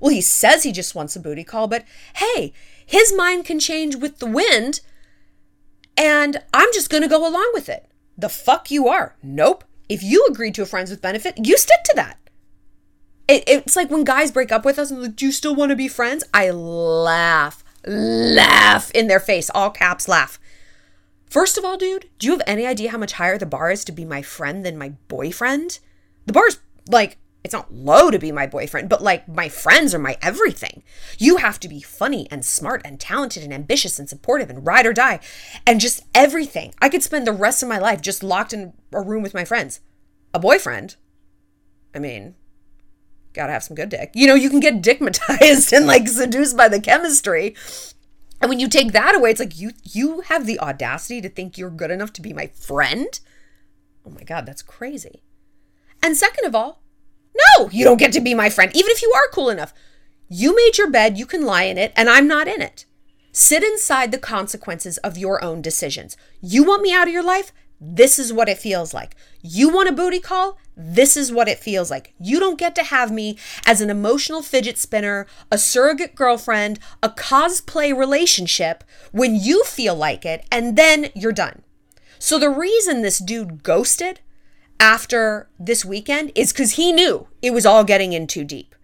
Well, 0.00 0.12
he 0.12 0.20
says 0.20 0.62
he 0.62 0.72
just 0.72 0.94
wants 0.94 1.16
a 1.16 1.20
booty 1.20 1.44
call, 1.44 1.68
but 1.68 1.84
hey, 2.14 2.52
his 2.84 3.12
mind 3.14 3.44
can 3.44 3.60
change 3.60 3.96
with 3.96 4.18
the 4.18 4.26
wind, 4.26 4.80
and 5.96 6.42
I'm 6.54 6.72
just 6.72 6.90
going 6.90 7.02
to 7.02 7.08
go 7.08 7.28
along 7.28 7.50
with 7.52 7.68
it. 7.68 7.90
The 8.16 8.28
fuck 8.28 8.70
you 8.70 8.88
are. 8.88 9.16
Nope. 9.22 9.64
If 9.88 10.02
you 10.02 10.26
agreed 10.30 10.54
to 10.54 10.62
a 10.62 10.66
friends 10.66 10.90
with 10.90 11.02
benefit, 11.02 11.34
you 11.42 11.56
stick 11.56 11.82
to 11.84 11.92
that 11.96 12.18
it, 13.28 13.44
it's 13.46 13.76
like 13.76 13.90
when 13.90 14.04
guys 14.04 14.32
break 14.32 14.50
up 14.50 14.64
with 14.64 14.78
us 14.78 14.90
and 14.90 15.02
like, 15.02 15.16
do 15.16 15.26
you 15.26 15.32
still 15.32 15.54
want 15.54 15.70
to 15.70 15.76
be 15.76 15.86
friends? 15.86 16.24
I 16.32 16.50
laugh, 16.50 17.62
laugh 17.86 18.90
in 18.92 19.06
their 19.06 19.20
face, 19.20 19.50
all 19.54 19.70
caps 19.70 20.08
laugh. 20.08 20.40
First 21.28 21.58
of 21.58 21.64
all, 21.64 21.76
dude, 21.76 22.08
do 22.18 22.26
you 22.26 22.32
have 22.32 22.42
any 22.46 22.66
idea 22.66 22.90
how 22.90 22.98
much 22.98 23.12
higher 23.12 23.36
the 23.36 23.44
bar 23.44 23.70
is 23.70 23.84
to 23.84 23.92
be 23.92 24.06
my 24.06 24.22
friend 24.22 24.64
than 24.64 24.78
my 24.78 24.94
boyfriend? 25.08 25.78
The 26.24 26.32
bar's 26.32 26.58
like, 26.88 27.18
it's 27.44 27.54
not 27.54 27.72
low 27.72 28.10
to 28.10 28.18
be 28.18 28.32
my 28.32 28.46
boyfriend, 28.46 28.88
but 28.88 29.02
like 29.02 29.28
my 29.28 29.48
friends 29.48 29.94
are 29.94 29.98
my 29.98 30.16
everything. 30.20 30.82
You 31.18 31.36
have 31.36 31.60
to 31.60 31.68
be 31.68 31.80
funny 31.80 32.26
and 32.30 32.44
smart 32.44 32.82
and 32.84 32.98
talented 32.98 33.42
and 33.42 33.54
ambitious 33.54 33.98
and 33.98 34.08
supportive 34.08 34.50
and 34.50 34.66
ride 34.66 34.86
or 34.86 34.92
die 34.92 35.20
and 35.66 35.80
just 35.80 36.02
everything. 36.14 36.74
I 36.82 36.88
could 36.88 37.02
spend 37.02 37.26
the 37.26 37.32
rest 37.32 37.62
of 37.62 37.68
my 37.68 37.78
life 37.78 38.02
just 38.02 38.22
locked 38.22 38.52
in 38.52 38.72
a 38.92 39.00
room 39.00 39.22
with 39.22 39.34
my 39.34 39.44
friends. 39.44 39.80
A 40.34 40.38
boyfriend? 40.38 40.96
I 41.94 42.00
mean, 42.00 42.34
gotta 43.32 43.52
have 43.52 43.62
some 43.62 43.76
good 43.76 43.88
dick. 43.88 44.10
You 44.14 44.26
know, 44.26 44.34
you 44.34 44.50
can 44.50 44.60
get 44.60 44.82
dickmatized 44.82 45.72
and 45.76 45.86
like 45.86 46.08
seduced 46.08 46.56
by 46.56 46.68
the 46.68 46.80
chemistry. 46.80 47.54
And 48.40 48.48
when 48.48 48.60
you 48.60 48.68
take 48.68 48.92
that 48.92 49.14
away, 49.14 49.30
it's 49.30 49.40
like 49.40 49.58
you 49.58 49.72
you 49.84 50.20
have 50.22 50.46
the 50.46 50.60
audacity 50.60 51.20
to 51.22 51.28
think 51.28 51.56
you're 51.56 51.70
good 51.70 51.90
enough 51.90 52.12
to 52.14 52.22
be 52.22 52.32
my 52.32 52.48
friend? 52.48 53.20
Oh 54.04 54.10
my 54.10 54.22
god, 54.22 54.44
that's 54.44 54.62
crazy. 54.62 55.22
And 56.02 56.16
second 56.16 56.44
of 56.44 56.54
all, 56.54 56.82
no, 57.38 57.68
you 57.70 57.84
don't 57.84 57.98
get 57.98 58.12
to 58.12 58.20
be 58.20 58.34
my 58.34 58.50
friend, 58.50 58.70
even 58.74 58.90
if 58.90 59.02
you 59.02 59.12
are 59.14 59.30
cool 59.32 59.50
enough. 59.50 59.72
You 60.28 60.54
made 60.54 60.76
your 60.76 60.90
bed, 60.90 61.18
you 61.18 61.26
can 61.26 61.44
lie 61.44 61.64
in 61.64 61.78
it, 61.78 61.92
and 61.96 62.08
I'm 62.08 62.28
not 62.28 62.48
in 62.48 62.60
it. 62.60 62.84
Sit 63.32 63.62
inside 63.62 64.10
the 64.10 64.18
consequences 64.18 64.98
of 64.98 65.16
your 65.16 65.42
own 65.42 65.62
decisions. 65.62 66.16
You 66.40 66.64
want 66.64 66.82
me 66.82 66.92
out 66.92 67.06
of 67.06 67.12
your 67.12 67.22
life? 67.22 67.52
This 67.80 68.18
is 68.18 68.32
what 68.32 68.48
it 68.48 68.58
feels 68.58 68.92
like. 68.92 69.14
You 69.40 69.68
want 69.68 69.88
a 69.88 69.92
booty 69.92 70.18
call? 70.18 70.58
This 70.76 71.16
is 71.16 71.30
what 71.30 71.48
it 71.48 71.60
feels 71.60 71.90
like. 71.90 72.14
You 72.20 72.40
don't 72.40 72.58
get 72.58 72.74
to 72.74 72.82
have 72.82 73.12
me 73.12 73.38
as 73.64 73.80
an 73.80 73.90
emotional 73.90 74.42
fidget 74.42 74.78
spinner, 74.78 75.26
a 75.50 75.58
surrogate 75.58 76.16
girlfriend, 76.16 76.80
a 77.02 77.08
cosplay 77.08 77.96
relationship 77.96 78.82
when 79.12 79.36
you 79.36 79.62
feel 79.64 79.94
like 79.94 80.24
it, 80.26 80.44
and 80.50 80.76
then 80.76 81.10
you're 81.14 81.32
done. 81.32 81.62
So 82.18 82.38
the 82.38 82.50
reason 82.50 83.02
this 83.02 83.18
dude 83.18 83.62
ghosted 83.62 84.20
after 84.80 85.48
this 85.58 85.84
weekend 85.84 86.32
is 86.34 86.52
because 86.52 86.72
he 86.72 86.92
knew 86.92 87.28
it 87.42 87.52
was 87.52 87.66
all 87.66 87.84
getting 87.84 88.12
in 88.12 88.26
too 88.26 88.44
deep. 88.44 88.74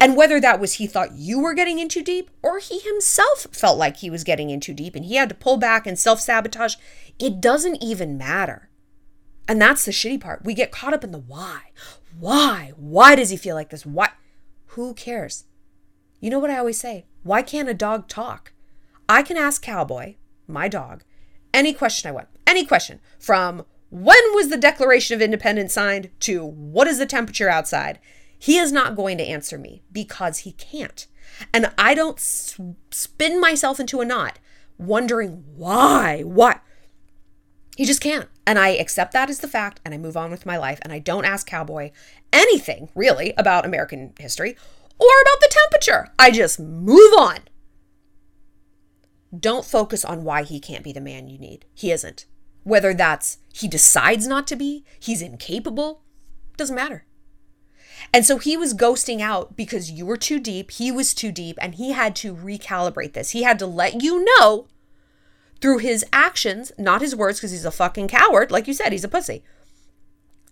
And 0.00 0.16
whether 0.16 0.40
that 0.40 0.60
was 0.60 0.74
he 0.74 0.86
thought 0.86 1.12
you 1.16 1.40
were 1.40 1.54
getting 1.54 1.78
in 1.78 1.88
too 1.88 2.02
deep 2.02 2.30
or 2.42 2.58
he 2.58 2.80
himself 2.80 3.46
felt 3.52 3.78
like 3.78 3.98
he 3.98 4.10
was 4.10 4.24
getting 4.24 4.50
in 4.50 4.60
too 4.60 4.74
deep 4.74 4.94
and 4.94 5.04
he 5.04 5.14
had 5.16 5.28
to 5.28 5.34
pull 5.34 5.56
back 5.56 5.86
and 5.86 5.98
self 5.98 6.20
sabotage, 6.20 6.74
it 7.18 7.40
doesn't 7.40 7.82
even 7.82 8.18
matter. 8.18 8.68
And 9.46 9.60
that's 9.60 9.84
the 9.84 9.92
shitty 9.92 10.20
part. 10.20 10.44
We 10.44 10.52
get 10.52 10.72
caught 10.72 10.94
up 10.94 11.04
in 11.04 11.12
the 11.12 11.18
why. 11.18 11.70
Why? 12.18 12.72
Why 12.76 13.14
does 13.14 13.30
he 13.30 13.36
feel 13.36 13.54
like 13.54 13.70
this? 13.70 13.86
Why? 13.86 14.10
Who 14.72 14.92
cares? 14.94 15.44
You 16.20 16.30
know 16.30 16.38
what 16.38 16.50
I 16.50 16.58
always 16.58 16.78
say? 16.78 17.06
Why 17.22 17.42
can't 17.42 17.68
a 17.68 17.74
dog 17.74 18.08
talk? 18.08 18.52
I 19.08 19.22
can 19.22 19.36
ask 19.36 19.62
Cowboy, 19.62 20.16
my 20.46 20.68
dog, 20.68 21.02
any 21.54 21.72
question 21.72 22.08
I 22.08 22.12
want. 22.12 22.28
Any 22.46 22.66
question 22.66 23.00
from 23.18 23.64
when 23.90 24.34
was 24.34 24.48
the 24.48 24.56
Declaration 24.56 25.14
of 25.14 25.22
Independence 25.22 25.72
signed 25.72 26.10
to 26.20 26.44
what 26.44 26.86
is 26.86 26.98
the 26.98 27.06
temperature 27.06 27.48
outside? 27.48 27.98
He 28.38 28.58
is 28.58 28.70
not 28.70 28.96
going 28.96 29.18
to 29.18 29.26
answer 29.26 29.58
me 29.58 29.82
because 29.90 30.38
he 30.38 30.52
can't. 30.52 31.06
And 31.52 31.72
I 31.76 31.94
don't 31.94 32.20
spin 32.20 33.40
myself 33.40 33.80
into 33.80 34.00
a 34.00 34.04
knot 34.04 34.38
wondering 34.78 35.44
why, 35.56 36.22
why. 36.22 36.60
He 37.76 37.84
just 37.84 38.00
can't. 38.00 38.28
And 38.46 38.58
I 38.58 38.70
accept 38.70 39.12
that 39.12 39.30
as 39.30 39.40
the 39.40 39.48
fact 39.48 39.80
and 39.84 39.94
I 39.94 39.98
move 39.98 40.16
on 40.16 40.30
with 40.30 40.46
my 40.46 40.56
life 40.56 40.78
and 40.82 40.92
I 40.92 40.98
don't 40.98 41.24
ask 41.24 41.46
Cowboy 41.46 41.90
anything 42.32 42.90
really 42.94 43.34
about 43.36 43.64
American 43.64 44.14
history 44.18 44.56
or 44.98 45.20
about 45.22 45.40
the 45.40 45.50
temperature. 45.50 46.12
I 46.18 46.30
just 46.30 46.58
move 46.58 47.12
on. 47.18 47.38
Don't 49.38 49.64
focus 49.64 50.04
on 50.04 50.24
why 50.24 50.42
he 50.42 50.58
can't 50.58 50.84
be 50.84 50.92
the 50.92 51.00
man 51.00 51.28
you 51.28 51.38
need. 51.38 51.66
He 51.74 51.92
isn't. 51.92 52.26
Whether 52.68 52.92
that's 52.92 53.38
he 53.50 53.66
decides 53.66 54.26
not 54.26 54.46
to 54.48 54.56
be, 54.56 54.84
he's 55.00 55.22
incapable, 55.22 56.02
doesn't 56.58 56.76
matter. 56.76 57.06
And 58.12 58.26
so 58.26 58.36
he 58.36 58.58
was 58.58 58.74
ghosting 58.74 59.22
out 59.22 59.56
because 59.56 59.90
you 59.90 60.04
were 60.04 60.18
too 60.18 60.38
deep, 60.38 60.72
he 60.72 60.92
was 60.92 61.14
too 61.14 61.32
deep, 61.32 61.56
and 61.62 61.76
he 61.76 61.92
had 61.92 62.14
to 62.16 62.34
recalibrate 62.34 63.14
this. 63.14 63.30
He 63.30 63.42
had 63.42 63.58
to 63.60 63.66
let 63.66 64.02
you 64.02 64.22
know 64.22 64.68
through 65.62 65.78
his 65.78 66.04
actions, 66.12 66.70
not 66.76 67.00
his 67.00 67.16
words, 67.16 67.38
because 67.38 67.52
he's 67.52 67.64
a 67.64 67.70
fucking 67.70 68.08
coward. 68.08 68.50
Like 68.50 68.68
you 68.68 68.74
said, 68.74 68.92
he's 68.92 69.02
a 69.02 69.08
pussy. 69.08 69.42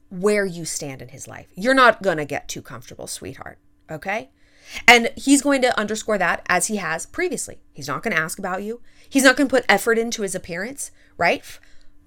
Where 0.09 0.46
you 0.46 0.64
stand 0.64 1.02
in 1.02 1.09
his 1.09 1.29
life. 1.29 1.48
You're 1.55 1.74
not 1.74 2.02
going 2.02 2.16
to 2.16 2.24
get 2.24 2.48
too 2.48 2.62
comfortable, 2.62 3.07
sweetheart. 3.07 3.59
Okay? 3.90 4.31
And 4.88 5.11
he's 5.16 5.42
going 5.42 5.61
to 5.62 5.79
underscore 5.79 6.16
that 6.16 6.46
as 6.48 6.68
he 6.68 6.76
has 6.76 7.05
previously. 7.05 7.59
He's 7.74 7.88
not 7.88 8.02
going 8.02 8.16
to 8.16 8.22
ask 8.22 8.38
about 8.38 8.62
you. 8.62 8.81
He's 9.07 9.22
not 9.22 9.37
going 9.37 9.48
to 9.48 9.55
put 9.55 9.66
effort 9.68 9.98
into 9.98 10.22
his 10.22 10.35
appearance, 10.35 10.90
right? 11.18 11.44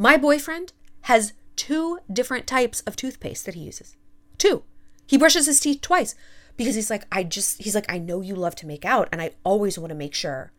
My 0.01 0.15
boyfriend 0.15 0.71
has 1.01 1.33
two 1.57 1.99
different 2.11 2.47
types 2.47 2.79
of 2.81 2.95
toothpaste 2.95 3.45
that 3.45 3.53
he 3.53 3.61
uses. 3.61 3.97
Two. 4.37 4.63
He 5.05 5.17
brushes 5.17 5.45
his 5.45 5.59
teeth 5.59 5.81
twice 5.81 6.15
because 6.55 6.75
he's 6.75 6.89
like, 6.89 7.03
I 7.11 7.23
just, 7.23 7.61
he's 7.61 7.75
like, 7.75 7.91
I 7.91 7.97
know 7.97 8.21
you 8.21 8.33
love 8.33 8.55
to 8.55 8.65
make 8.65 8.85
out 8.85 9.09
and 9.11 9.21
I 9.21 9.31
always 9.43 9.77
want 9.77 9.89
to 9.89 9.95
make 9.95 10.15
sure 10.15 10.53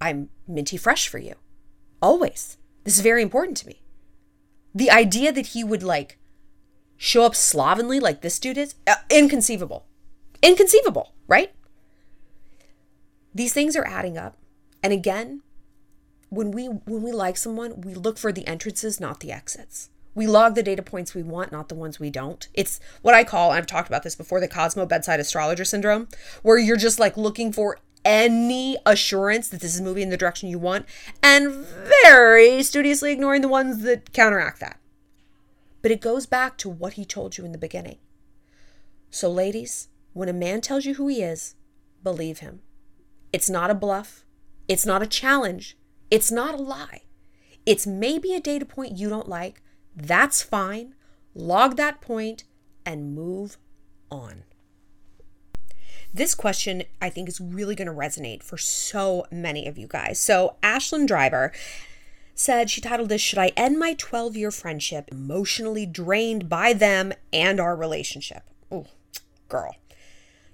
I'm 0.00 0.30
minty 0.48 0.76
fresh 0.76 1.06
for 1.06 1.18
you. 1.18 1.36
Always. 2.02 2.58
This 2.82 2.96
is 2.96 3.02
very 3.02 3.22
important 3.22 3.56
to 3.58 3.68
me. 3.68 3.82
The 4.74 4.90
idea 4.90 5.30
that 5.30 5.48
he 5.48 5.62
would 5.62 5.84
like 5.84 6.18
show 6.96 7.24
up 7.24 7.36
slovenly 7.36 8.00
like 8.00 8.20
this 8.20 8.40
dude 8.40 8.58
is 8.58 8.74
uh, 8.86 8.96
inconceivable. 9.10 9.86
Inconceivable, 10.42 11.14
right? 11.28 11.52
These 13.32 13.52
things 13.52 13.76
are 13.76 13.86
adding 13.86 14.18
up. 14.18 14.38
And 14.82 14.92
again, 14.92 15.42
when 16.32 16.50
we 16.50 16.66
when 16.66 17.02
we 17.02 17.12
like 17.12 17.36
someone, 17.36 17.82
we 17.82 17.92
look 17.92 18.16
for 18.16 18.32
the 18.32 18.46
entrances, 18.46 18.98
not 18.98 19.20
the 19.20 19.30
exits. 19.30 19.90
We 20.14 20.26
log 20.26 20.54
the 20.54 20.62
data 20.62 20.82
points 20.82 21.14
we 21.14 21.22
want, 21.22 21.52
not 21.52 21.68
the 21.68 21.74
ones 21.74 22.00
we 22.00 22.08
don't. 22.08 22.48
It's 22.54 22.80
what 23.02 23.14
I 23.14 23.22
call, 23.22 23.50
I've 23.50 23.66
talked 23.66 23.88
about 23.88 24.02
this 24.02 24.14
before, 24.14 24.40
the 24.40 24.48
Cosmo 24.48 24.86
bedside 24.86 25.20
astrologer 25.20 25.64
syndrome, 25.64 26.08
where 26.42 26.58
you're 26.58 26.76
just 26.76 26.98
like 26.98 27.18
looking 27.18 27.52
for 27.52 27.78
any 28.04 28.78
assurance 28.86 29.48
that 29.48 29.60
this 29.60 29.74
is 29.74 29.80
moving 29.82 30.04
in 30.04 30.10
the 30.10 30.16
direction 30.16 30.48
you 30.48 30.58
want 30.58 30.86
and 31.22 31.66
very 32.02 32.62
studiously 32.62 33.12
ignoring 33.12 33.42
the 33.42 33.48
ones 33.48 33.82
that 33.82 34.12
counteract 34.12 34.60
that. 34.60 34.78
But 35.82 35.90
it 35.90 36.00
goes 36.00 36.24
back 36.24 36.56
to 36.58 36.68
what 36.68 36.94
he 36.94 37.04
told 37.04 37.36
you 37.36 37.44
in 37.44 37.52
the 37.52 37.58
beginning. 37.58 37.98
So, 39.10 39.30
ladies, 39.30 39.88
when 40.14 40.30
a 40.30 40.34
man 40.34 40.62
tells 40.62 40.86
you 40.86 40.94
who 40.94 41.08
he 41.08 41.22
is, 41.22 41.54
believe 42.02 42.38
him. 42.38 42.60
It's 43.32 43.50
not 43.50 43.70
a 43.70 43.74
bluff, 43.74 44.24
it's 44.68 44.86
not 44.86 45.02
a 45.02 45.06
challenge, 45.06 45.76
it's 46.12 46.30
not 46.30 46.54
a 46.54 46.62
lie. 46.62 47.00
It's 47.64 47.86
maybe 47.86 48.34
a 48.34 48.40
data 48.40 48.66
point 48.66 48.98
you 48.98 49.08
don't 49.08 49.30
like, 49.30 49.62
that's 49.96 50.42
fine. 50.42 50.94
Log 51.34 51.76
that 51.76 52.02
point 52.02 52.44
and 52.84 53.14
move 53.14 53.56
on. 54.10 54.44
This 56.12 56.34
question, 56.34 56.82
I 57.00 57.08
think, 57.08 57.30
is 57.30 57.40
really 57.40 57.74
going 57.74 57.88
to 57.88 57.94
resonate 57.94 58.42
for 58.42 58.58
so 58.58 59.24
many 59.30 59.66
of 59.66 59.78
you 59.78 59.86
guys. 59.86 60.20
So, 60.20 60.56
Ashlyn 60.62 61.06
Driver 61.06 61.50
said 62.34 62.68
she 62.68 62.82
titled 62.82 63.08
this 63.08 63.22
Should 63.22 63.38
I 63.38 63.52
End 63.56 63.78
My 63.78 63.94
12 63.94 64.36
Year 64.36 64.50
Friendship 64.50 65.08
Emotionally 65.10 65.86
Drained 65.86 66.50
by 66.50 66.74
Them 66.74 67.14
and 67.32 67.58
Our 67.58 67.74
Relationship? 67.74 68.42
Oh, 68.70 68.88
girl. 69.48 69.76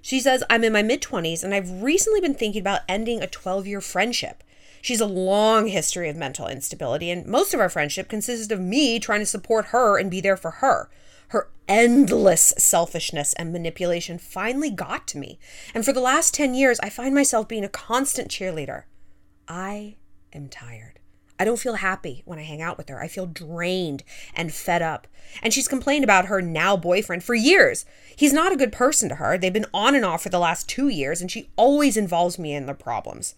She 0.01 0.21
says, 0.21 0.44
I'm 0.49 0.62
in 0.62 0.73
my 0.73 0.85
mid 0.85 1.03
20s 1.03 1.42
and 1.42 1.53
I've 1.53 1.83
recently 1.83 2.21
been 2.21 2.35
thinking 2.35 2.61
about 2.61 2.83
ending 2.88 3.21
a 3.23 3.27
12 3.27 3.66
year 3.66 3.81
friendship. 3.81 4.44
She's 4.83 5.01
a 5.01 5.07
long 5.07 5.67
history 5.67 6.09
of 6.09 6.17
mental 6.17 6.47
instability, 6.47 7.11
and 7.11 7.27
most 7.27 7.55
of 7.55 7.61
our 7.61 7.69
friendship 7.69 8.09
consisted 8.09 8.53
of 8.53 8.61
me 8.61 8.99
trying 8.99 9.21
to 9.21 9.27
support 9.27 9.67
her 9.67 9.99
and 9.99 10.11
be 10.11 10.21
there 10.21 10.37
for 10.37 10.53
her. 10.53 10.91
Her 11.29 11.51
endless 11.69 12.55
selfishness 12.57 13.35
and 13.35 13.53
manipulation 13.53 14.19
finally 14.19 14.71
got 14.71 15.07
to 15.09 15.19
me, 15.19 15.38
and 15.75 15.85
for 15.85 15.93
the 15.93 16.01
last 16.01 16.33
10 16.35 16.55
years, 16.55 16.81
I 16.81 16.88
find 16.88 17.14
myself 17.14 17.49
being 17.49 17.64
a 17.64 17.69
constant 17.69 18.31
cheerleader. 18.31 18.85
I 19.47 19.97
am 20.33 20.49
tired. 20.49 20.99
I 21.38 21.45
don't 21.45 21.61
feel 21.61 21.75
happy 21.75 22.23
when 22.25 22.38
I 22.38 22.43
hang 22.43 22.61
out 22.61 22.77
with 22.77 22.88
her. 22.88 23.01
I 23.01 23.07
feel 23.07 23.27
drained 23.27 24.03
and 24.35 24.53
fed 24.53 24.83
up. 24.83 25.07
And 25.41 25.55
she's 25.55 25.69
complained 25.69 26.03
about 26.03 26.27
her 26.27 26.43
now 26.43 26.77
boyfriend 26.77 27.23
for 27.23 27.35
years. 27.35 27.85
He's 28.17 28.33
not 28.33 28.53
a 28.53 28.57
good 28.57 28.73
person 28.73 29.09
to 29.09 29.14
her. 29.17 29.38
They've 29.38 29.53
been 29.53 29.67
on 29.73 29.95
and 29.95 30.05
off 30.05 30.23
for 30.23 30.31
the 30.31 30.41
last 30.41 30.69
two 30.69 30.88
years, 30.88 31.21
and 31.21 31.31
she 31.31 31.51
always 31.57 31.97
involves 31.97 32.38
me 32.38 32.55
in 32.55 32.67
their 32.67 32.75
problems. 32.75 33.35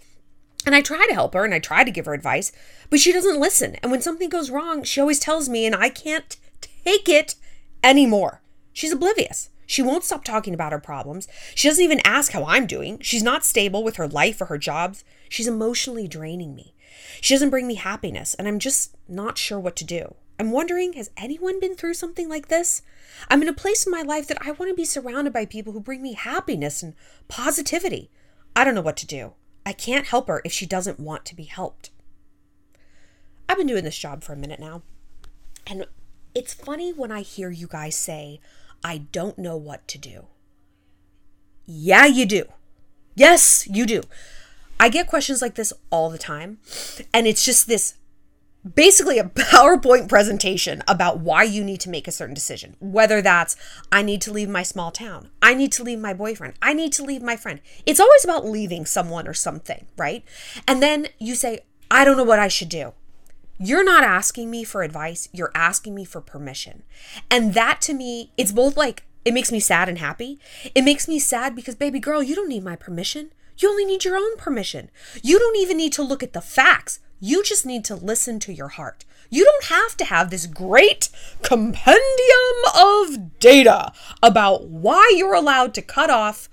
And 0.67 0.75
I 0.75 0.83
try 0.83 1.07
to 1.07 1.15
help 1.15 1.35
her 1.35 1.45
and 1.45 1.55
I 1.55 1.59
try 1.59 1.85
to 1.85 1.91
give 1.91 2.07
her 2.07 2.15
advice, 2.15 2.53
but 2.91 3.01
she 3.01 3.13
doesn't 3.13 3.41
listen. 3.41 3.77
And 3.77 3.91
when 3.91 4.03
something 4.03 4.29
goes 4.29 4.51
wrong, 4.51 4.83
she 4.83 5.01
always 5.01 5.19
tells 5.19 5.49
me, 5.49 5.65
and 5.65 5.75
I 5.75 5.89
can't 5.89 6.37
take 6.61 7.09
it 7.09 7.35
anymore. 7.83 8.43
She's 8.73 8.93
oblivious. 8.93 9.49
She 9.67 9.83
won't 9.83 10.05
stop 10.05 10.25
talking 10.25 10.53
about 10.53 10.73
her 10.73 10.81
problems. 10.81 11.29
She 11.55 11.69
doesn't 11.69 11.85
even 11.85 12.01
ask 12.05 12.33
how 12.33 12.45
I'm 12.45 12.67
doing. 12.67 12.99
She's 13.01 13.23
not 13.23 13.45
stable 13.45 13.85
with 13.85 13.97
her 13.97 14.09
life 14.09 14.41
or 14.41 14.47
her 14.47 14.59
jobs. 14.59 15.05
She's 15.29 15.47
emotionally 15.47 16.09
draining 16.09 16.55
me. 16.55 16.75
She 17.21 17.35
doesn't 17.35 17.51
bring 17.51 17.67
me 17.67 17.77
happiness, 17.77 18.35
and 18.35 18.49
I'm 18.49 18.59
just 18.59 18.97
not 19.09 19.39
sure 19.39 19.61
what 19.61 19.77
to 19.77 19.85
do. 19.85 20.17
I'm 20.41 20.51
wondering 20.51 20.95
has 20.95 21.11
anyone 21.17 21.61
been 21.61 21.77
through 21.77 21.95
something 21.95 22.29
like 22.29 22.49
this? 22.49 22.83
I'm 23.29 23.43
in 23.43 23.49
a 23.49 23.53
place 23.53 23.87
in 23.87 23.93
my 23.93 24.03
life 24.03 24.27
that 24.27 24.45
I 24.45 24.53
want 24.53 24.71
to 24.71 24.75
be 24.75 24.85
surrounded 24.85 25.33
by 25.33 25.45
people 25.45 25.73
who 25.73 25.81
bring 25.81 26.03
me 26.03 26.15
happiness 26.15 26.83
and 26.83 26.95
positivity. 27.29 28.11
I 28.57 28.65
don't 28.65 28.75
know 28.75 28.81
what 28.81 28.97
to 28.99 29.07
do. 29.07 29.35
I 29.71 29.73
can't 29.73 30.09
help 30.09 30.27
her 30.27 30.43
if 30.45 30.51
she 30.51 30.67
doesn't 30.67 30.99
want 30.99 31.25
to 31.27 31.37
be 31.37 31.45
helped. 31.45 31.91
I've 33.49 33.57
been 33.57 33.69
doing 33.69 33.85
this 33.85 33.97
job 33.97 34.25
for 34.25 34.33
a 34.33 34.37
minute 34.37 34.59
now, 34.59 34.83
and 35.65 35.87
it's 36.35 36.53
funny 36.53 36.93
when 36.93 37.13
I 37.13 37.21
hear 37.21 37.51
you 37.51 37.69
guys 37.69 37.95
say, 37.95 38.41
I 38.83 39.03
don't 39.13 39.39
know 39.39 39.57
what 39.57 39.87
to 39.87 39.97
do. 39.97 40.27
Yeah, 41.67 42.07
you 42.07 42.27
do. 42.27 42.47
Yes, 43.15 43.69
you 43.71 43.87
do. 43.87 44.03
I 44.81 44.89
get 44.89 45.07
questions 45.07 45.41
like 45.41 45.55
this 45.55 45.73
all 45.91 46.11
the 46.11 46.19
time, 46.19 46.59
and 47.15 47.29
it's 47.29 47.45
just 47.45 47.69
this 47.69 47.95
basically 48.75 49.19
a 49.19 49.25
PowerPoint 49.29 50.09
presentation 50.09 50.83
about 50.87 51.21
why 51.21 51.43
you 51.43 51.65
need 51.65 51.81
to 51.81 51.91
make 51.91 52.07
a 52.07 52.13
certain 52.13 52.35
decision. 52.35 52.77
Whether 52.81 53.23
that's, 53.23 53.57
I 53.91 54.03
need 54.03 54.21
to 54.23 54.33
leave 54.33 54.49
my 54.49 54.63
small 54.63 54.91
town, 54.91 55.31
I 55.43 55.55
need 55.55 55.73
to 55.73 55.83
leave 55.83 55.99
my 55.99 56.15
boyfriend, 56.15 56.55
I 56.63 56.75
need 56.75 56.93
to 56.95 57.03
leave 57.03 57.23
my 57.23 57.37
friend. 57.37 57.61
It's 57.87 58.01
always 58.01 58.25
about 58.25 58.47
leaving 58.47 58.87
someone 58.87 59.27
or 59.27 59.35
something, 59.35 59.87
right? 59.97 60.25
And 60.67 60.83
then 60.83 61.09
you 61.19 61.35
say, 61.35 61.61
I 61.91 62.05
don't 62.05 62.17
know 62.17 62.25
what 62.25 62.39
I 62.39 62.49
should 62.49 62.69
do. 62.69 62.93
You're 63.59 63.85
not 63.85 64.05
asking 64.05 64.51
me 64.51 64.65
for 64.65 64.83
advice, 64.83 65.29
you're 65.33 65.53
asking 65.55 65.95
me 65.95 66.05
for 66.05 66.21
permission. 66.21 66.83
And 67.31 67.53
that 67.55 67.81
to 67.83 67.95
me, 67.95 68.33
it's 68.37 68.53
both 68.53 68.77
like, 68.77 69.05
it 69.23 69.35
makes 69.35 69.53
me 69.53 69.61
sad 69.61 69.89
and 69.89 69.99
happy. 69.99 70.39
It 70.75 70.83
makes 70.83 71.07
me 71.07 71.19
sad 71.19 71.55
because, 71.55 71.75
baby 71.75 72.01
girl, 72.01 72.23
you 72.23 72.35
don't 72.35 72.49
need 72.49 72.65
my 72.65 72.75
permission. 72.75 73.33
You 73.59 73.69
only 73.69 73.85
need 73.85 74.05
your 74.05 74.17
own 74.17 74.39
permission. 74.39 74.91
You 75.23 75.39
don't 75.39 75.57
even 75.57 75.77
need 75.77 75.93
to 75.95 76.03
look 76.03 76.23
at 76.23 76.33
the 76.33 76.41
facts. 76.41 77.01
You 77.21 77.45
just 77.45 77.67
need 77.67 77.85
to 77.85 77.95
listen 77.95 78.41
to 78.41 78.53
your 78.53 78.69
heart. 78.69 79.05
You 79.29 79.45
don't 79.45 79.65
have 79.65 79.97
to 79.99 80.05
have 80.07 80.31
this 80.31 80.47
great 80.47 81.09
compendium 81.43 82.01
of 82.77 83.39
data 83.39 83.93
about 84.23 84.67
why 84.67 85.13
you're 85.17 85.35
allowed 85.35 85.75
to 85.75 85.83
cut 85.83 86.11
off 86.11 86.49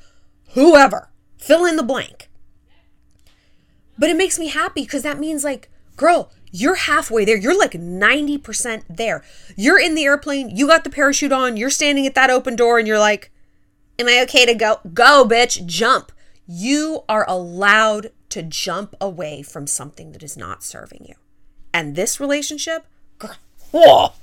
whoever. 0.50 1.10
Fill 1.38 1.66
in 1.66 1.76
the 1.76 1.84
blank. 1.84 2.30
But 3.98 4.10
it 4.10 4.18
makes 4.18 4.38
me 4.38 4.50
happy 4.50 4.84
because 4.84 5.02
that 5.04 5.20
means, 5.20 5.44
like, 5.44 5.70
girl, 5.96 6.32
you're 6.52 6.76
halfway 6.76 7.26
there. 7.26 7.38
You're 7.38 7.58
like 7.58 7.72
90% 7.72 8.84
there. 8.90 9.24
You're 9.56 9.80
in 9.80 9.96
the 9.96 10.04
airplane, 10.04 10.56
you 10.56 10.68
got 10.68 10.84
the 10.84 10.90
parachute 10.92 11.32
on, 11.32 11.58
you're 11.58 11.70
standing 11.72 12.06
at 12.06 12.14
that 12.16 12.30
open 12.30 12.56
door, 12.56 12.78
and 12.78 12.88
you're 12.88 13.00
like, 13.00 13.32
Am 14.00 14.08
I 14.08 14.22
okay 14.24 14.46
to 14.46 14.54
go? 14.54 14.80
Go, 14.94 15.26
bitch, 15.28 15.66
jump. 15.66 16.12
You 16.46 17.04
are 17.10 17.26
allowed 17.28 18.12
to 18.30 18.44
jump 18.44 18.96
away 19.00 19.42
from 19.42 19.68
something 19.68 20.12
that 20.12 20.24
is 20.24 20.38
not 20.38 20.64
serving 20.64 21.06
you. 21.08 21.16
And 21.74 21.96
this 21.96 22.20
relationship, 22.20 22.86
girl, 23.20 24.16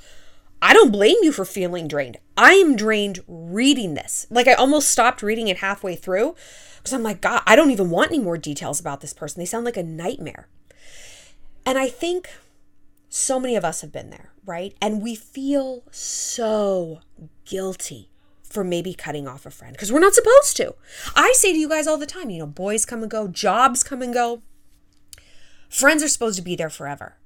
I 0.61 0.73
don't 0.73 0.91
blame 0.91 1.17
you 1.23 1.33
for 1.33 1.45
feeling 1.45 1.89
drained. 1.89 2.19
I 2.37 2.55
am 2.55 2.75
drained 2.75 3.21
reading 3.29 3.95
this. 3.95 4.27
Like 4.31 4.49
I 4.49 4.55
almost 4.55 4.91
stopped 4.91 5.23
reading 5.23 5.49
it 5.49 5.59
halfway 5.59 5.95
through 5.95 6.35
because 6.79 6.93
I'm 6.93 7.03
like, 7.03 7.21
God, 7.21 7.43
I 7.47 7.57
don't 7.57 7.71
even 7.71 7.91
want 7.91 8.11
any 8.11 8.21
more 8.21 8.39
details 8.39 8.81
about 8.81 9.01
this 9.01 9.13
person. 9.13 9.41
They 9.41 9.47
sound 9.47 9.65
like 9.65 9.77
a 9.77 9.83
nightmare. 9.83 10.49
And 11.67 11.79
I 11.79 11.89
think 11.89 12.31
so 13.09 13.39
many 13.39 13.57
of 13.57 13.65
us 13.65 13.81
have 13.81 13.93
been 13.93 14.11
there, 14.11 14.33
right? 14.45 14.75
And 14.81 15.03
we 15.03 15.15
feel 15.15 15.85
so 15.91 17.01
guilty 17.45 18.11
for 18.55 18.65
maybe 18.65 18.95
cutting 18.95 19.27
off 19.27 19.45
a 19.45 19.51
friend 19.51 19.73
because 19.75 19.93
we're 19.93 19.99
not 19.99 20.15
supposed 20.15 20.57
to. 20.57 20.75
I 21.15 21.33
say 21.35 21.53
to 21.53 21.59
you 21.59 21.69
guys 21.69 21.87
all 21.87 21.99
the 21.99 22.07
time, 22.07 22.31
you 22.31 22.39
know, 22.39 22.47
boys 22.47 22.87
come 22.87 23.03
and 23.03 23.11
go, 23.11 23.27
jobs 23.29 23.83
come 23.83 24.01
and 24.01 24.15
go. 24.15 24.43
Friends 25.69 26.03
are 26.05 26.09
supposed 26.09 26.37
to 26.37 26.43
be 26.43 26.55
there 26.55 26.71
forever. 26.71 27.17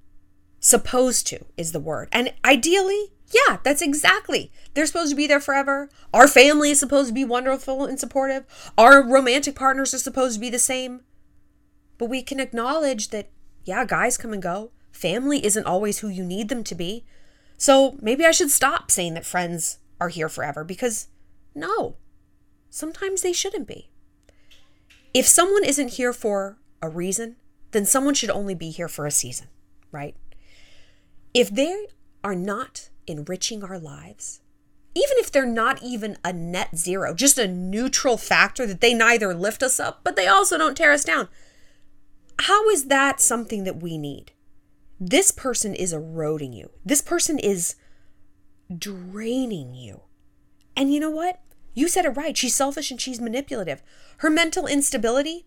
Supposed 0.58 1.26
to 1.28 1.44
is 1.56 1.72
the 1.72 1.80
word. 1.80 2.08
And 2.10 2.32
ideally, 2.44 3.12
yeah, 3.30 3.58
that's 3.62 3.82
exactly. 3.82 4.50
They're 4.72 4.86
supposed 4.86 5.10
to 5.10 5.16
be 5.16 5.26
there 5.26 5.38
forever. 5.38 5.90
Our 6.14 6.26
family 6.26 6.70
is 6.70 6.80
supposed 6.80 7.08
to 7.08 7.14
be 7.14 7.26
wonderful 7.26 7.84
and 7.84 8.00
supportive. 8.00 8.46
Our 8.78 9.06
romantic 9.06 9.54
partners 9.54 9.92
are 9.92 9.98
supposed 9.98 10.34
to 10.34 10.40
be 10.40 10.50
the 10.50 10.58
same. 10.58 11.02
But 11.98 12.06
we 12.06 12.22
can 12.22 12.40
acknowledge 12.40 13.08
that 13.10 13.30
Yeah, 13.64 13.84
guys 13.84 14.16
come 14.16 14.32
and 14.32 14.42
go. 14.42 14.70
Family 14.92 15.44
isn't 15.44 15.66
always 15.66 15.98
who 15.98 16.08
you 16.08 16.24
need 16.24 16.48
them 16.48 16.64
to 16.64 16.74
be. 16.74 17.04
So 17.58 17.98
maybe 18.00 18.24
I 18.24 18.30
should 18.30 18.50
stop 18.50 18.90
saying 18.90 19.12
that 19.14 19.26
friends 19.26 19.78
are 20.00 20.08
here 20.08 20.28
forever 20.28 20.64
because 20.64 21.08
no, 21.54 21.96
sometimes 22.70 23.22
they 23.22 23.32
shouldn't 23.32 23.66
be. 23.66 23.90
If 25.14 25.26
someone 25.26 25.64
isn't 25.64 25.94
here 25.94 26.12
for 26.12 26.58
a 26.82 26.88
reason, 26.88 27.36
then 27.72 27.84
someone 27.84 28.14
should 28.14 28.30
only 28.30 28.54
be 28.54 28.70
here 28.70 28.88
for 28.88 29.06
a 29.06 29.10
season, 29.10 29.48
right? 29.90 30.16
If 31.34 31.50
they 31.50 31.86
are 32.22 32.34
not 32.34 32.90
enriching 33.06 33.62
our 33.62 33.78
lives, 33.78 34.40
even 34.94 35.16
if 35.18 35.30
they're 35.30 35.46
not 35.46 35.82
even 35.82 36.16
a 36.24 36.32
net 36.32 36.76
zero, 36.76 37.14
just 37.14 37.38
a 37.38 37.46
neutral 37.46 38.16
factor 38.16 38.66
that 38.66 38.80
they 38.80 38.94
neither 38.94 39.34
lift 39.34 39.62
us 39.62 39.78
up, 39.78 40.00
but 40.02 40.16
they 40.16 40.26
also 40.26 40.58
don't 40.58 40.76
tear 40.76 40.92
us 40.92 41.04
down, 41.04 41.28
how 42.40 42.68
is 42.68 42.86
that 42.86 43.20
something 43.20 43.64
that 43.64 43.82
we 43.82 43.98
need? 43.98 44.32
This 45.00 45.30
person 45.30 45.74
is 45.74 45.92
eroding 45.92 46.52
you. 46.52 46.70
This 46.84 47.00
person 47.00 47.38
is 47.38 47.76
draining 48.76 49.74
you. 49.74 50.02
And 50.78 50.94
you 50.94 51.00
know 51.00 51.10
what? 51.10 51.40
You 51.74 51.88
said 51.88 52.04
it 52.04 52.10
right. 52.10 52.36
She's 52.36 52.54
selfish 52.54 52.92
and 52.92 53.00
she's 53.00 53.20
manipulative. 53.20 53.82
Her 54.18 54.30
mental 54.30 54.68
instability, 54.68 55.44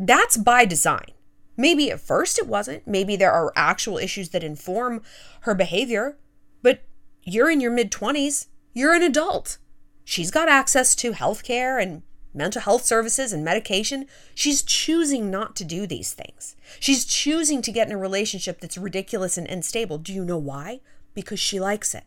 that's 0.00 0.38
by 0.38 0.64
design. 0.64 1.10
Maybe 1.54 1.90
at 1.90 2.00
first 2.00 2.38
it 2.38 2.48
wasn't. 2.48 2.86
Maybe 2.86 3.14
there 3.14 3.30
are 3.30 3.52
actual 3.54 3.98
issues 3.98 4.30
that 4.30 4.42
inform 4.42 5.02
her 5.42 5.54
behavior, 5.54 6.16
but 6.62 6.82
you're 7.22 7.50
in 7.50 7.60
your 7.60 7.70
mid 7.72 7.92
20s. 7.92 8.46
You're 8.72 8.94
an 8.94 9.02
adult. 9.02 9.58
She's 10.02 10.30
got 10.30 10.48
access 10.48 10.94
to 10.96 11.12
healthcare 11.12 11.80
and 11.80 12.00
mental 12.32 12.62
health 12.62 12.84
services 12.84 13.34
and 13.34 13.44
medication. 13.44 14.06
She's 14.34 14.62
choosing 14.62 15.30
not 15.30 15.56
to 15.56 15.64
do 15.64 15.86
these 15.86 16.14
things. 16.14 16.56
She's 16.80 17.04
choosing 17.04 17.60
to 17.60 17.70
get 17.70 17.88
in 17.88 17.94
a 17.94 17.98
relationship 17.98 18.60
that's 18.60 18.78
ridiculous 18.78 19.36
and 19.36 19.46
unstable. 19.46 19.98
Do 19.98 20.14
you 20.14 20.24
know 20.24 20.38
why? 20.38 20.80
Because 21.12 21.38
she 21.38 21.60
likes 21.60 21.94
it. 21.94 22.04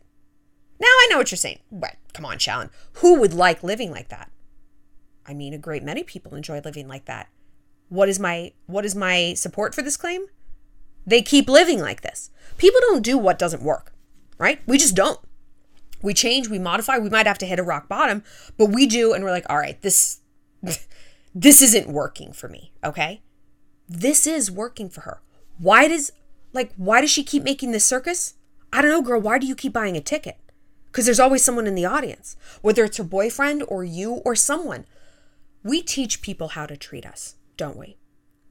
Now 0.80 0.86
I 0.86 1.08
know 1.10 1.18
what 1.18 1.30
you're 1.30 1.36
saying. 1.36 1.58
But 1.70 1.96
come 2.12 2.24
on, 2.24 2.38
Shallon. 2.38 2.70
Who 2.94 3.18
would 3.20 3.34
like 3.34 3.62
living 3.62 3.90
like 3.90 4.08
that? 4.08 4.30
I 5.26 5.34
mean, 5.34 5.52
a 5.52 5.58
great 5.58 5.82
many 5.82 6.02
people 6.02 6.34
enjoy 6.34 6.60
living 6.64 6.88
like 6.88 7.04
that. 7.04 7.28
What 7.88 8.08
is 8.08 8.18
my 8.18 8.52
what 8.66 8.84
is 8.84 8.94
my 8.94 9.34
support 9.34 9.74
for 9.74 9.82
this 9.82 9.96
claim? 9.96 10.26
They 11.06 11.22
keep 11.22 11.48
living 11.48 11.80
like 11.80 12.02
this. 12.02 12.30
People 12.56 12.80
don't 12.80 13.02
do 13.02 13.16
what 13.16 13.38
doesn't 13.38 13.62
work, 13.62 13.92
right? 14.38 14.60
We 14.66 14.78
just 14.78 14.94
don't. 14.94 15.20
We 16.00 16.14
change, 16.14 16.48
we 16.48 16.58
modify, 16.58 16.98
we 16.98 17.10
might 17.10 17.26
have 17.26 17.38
to 17.38 17.46
hit 17.46 17.58
a 17.58 17.64
rock 17.64 17.88
bottom, 17.88 18.22
but 18.56 18.66
we 18.66 18.86
do 18.86 19.12
and 19.12 19.24
we're 19.24 19.30
like, 19.30 19.46
"All 19.50 19.58
right, 19.58 19.80
this 19.82 20.20
this 21.34 21.62
isn't 21.62 21.88
working 21.88 22.32
for 22.32 22.48
me, 22.48 22.72
okay? 22.84 23.22
This 23.88 24.26
is 24.26 24.50
working 24.50 24.90
for 24.90 25.02
her. 25.02 25.22
Why 25.58 25.88
does 25.88 26.12
like 26.52 26.72
why 26.76 27.00
does 27.00 27.10
she 27.10 27.24
keep 27.24 27.42
making 27.42 27.72
this 27.72 27.84
circus? 27.84 28.34
I 28.72 28.82
don't 28.82 28.90
know, 28.90 29.02
girl, 29.02 29.20
why 29.20 29.38
do 29.38 29.46
you 29.46 29.54
keep 29.54 29.72
buying 29.72 29.96
a 29.96 30.00
ticket? 30.00 30.38
Because 30.90 31.04
there's 31.04 31.20
always 31.20 31.44
someone 31.44 31.66
in 31.66 31.74
the 31.74 31.84
audience, 31.84 32.36
whether 32.62 32.84
it's 32.84 32.96
her 32.96 33.04
boyfriend 33.04 33.62
or 33.68 33.84
you 33.84 34.14
or 34.24 34.34
someone. 34.34 34.86
We 35.62 35.82
teach 35.82 36.22
people 36.22 36.48
how 36.48 36.66
to 36.66 36.76
treat 36.76 37.04
us 37.04 37.34
don't 37.58 37.76
we? 37.76 37.98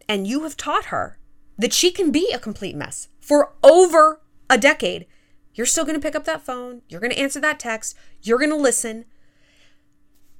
And 0.08 0.28
you 0.28 0.44
have 0.44 0.56
taught 0.56 0.86
her 0.86 1.18
that 1.58 1.74
she 1.74 1.90
can 1.90 2.12
be 2.12 2.30
a 2.32 2.38
complete 2.38 2.76
mess 2.76 3.08
for 3.20 3.54
over 3.64 4.22
a 4.48 4.60
decade. 4.60 5.08
You're 5.56 5.66
still 5.66 5.86
going 5.86 6.00
to 6.00 6.06
pick 6.06 6.16
up 6.16 6.26
that 6.26 6.46
phone. 6.46 6.84
You're 6.88 7.02
going 7.02 7.12
to 7.12 7.20
answer 7.20 7.40
that 7.40 7.60
text. 7.60 7.98
You're 8.22 8.38
going 8.38 8.52
to 8.52 8.56
listen. 8.56 9.06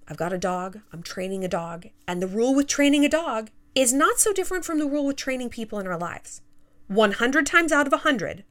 I've 0.08 0.18
got 0.18 0.32
a 0.32 0.38
dog. 0.38 0.82
I'm 0.94 1.02
training 1.02 1.44
a 1.44 1.48
dog. 1.48 1.88
And 2.08 2.22
the 2.22 2.28
rule 2.28 2.54
with 2.54 2.68
training 2.68 3.04
a 3.04 3.10
dog 3.10 3.50
is 3.74 3.92
not 3.92 4.20
so 4.20 4.32
different 4.32 4.64
from 4.64 4.78
the 4.78 4.86
rule 4.86 5.08
with 5.08 5.16
training 5.16 5.50
people 5.50 5.80
in 5.80 5.88
our 5.88 5.98
lives. 5.98 6.42
100 6.88 7.46
times 7.46 7.72
out 7.72 7.88
of 7.88 7.92
100, 7.92 8.44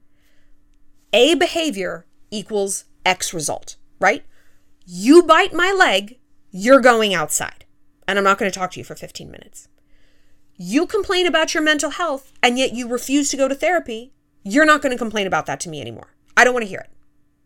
A 1.12 1.34
behavior 1.36 2.04
equals 2.30 2.84
X 3.06 3.32
result, 3.32 3.76
right? 4.00 4.24
You 4.84 5.22
bite 5.22 5.54
my 5.54 5.72
leg, 5.72 6.18
you're 6.50 6.80
going 6.80 7.14
outside. 7.14 7.64
And 8.08 8.18
I'm 8.18 8.24
not 8.24 8.38
going 8.38 8.50
to 8.50 8.56
talk 8.56 8.70
to 8.72 8.80
you 8.80 8.84
for 8.84 8.94
15 8.94 9.30
minutes 9.30 9.68
you 10.56 10.86
complain 10.86 11.26
about 11.26 11.54
your 11.54 11.62
mental 11.62 11.90
health 11.90 12.32
and 12.42 12.58
yet 12.58 12.72
you 12.72 12.88
refuse 12.88 13.30
to 13.30 13.36
go 13.36 13.48
to 13.48 13.54
therapy, 13.54 14.12
you're 14.42 14.64
not 14.64 14.82
going 14.82 14.92
to 14.92 14.98
complain 14.98 15.26
about 15.26 15.46
that 15.46 15.60
to 15.60 15.68
me 15.68 15.80
anymore. 15.80 16.14
I 16.36 16.44
don't 16.44 16.54
want 16.54 16.64
to 16.64 16.68
hear 16.68 16.80
it. 16.80 16.90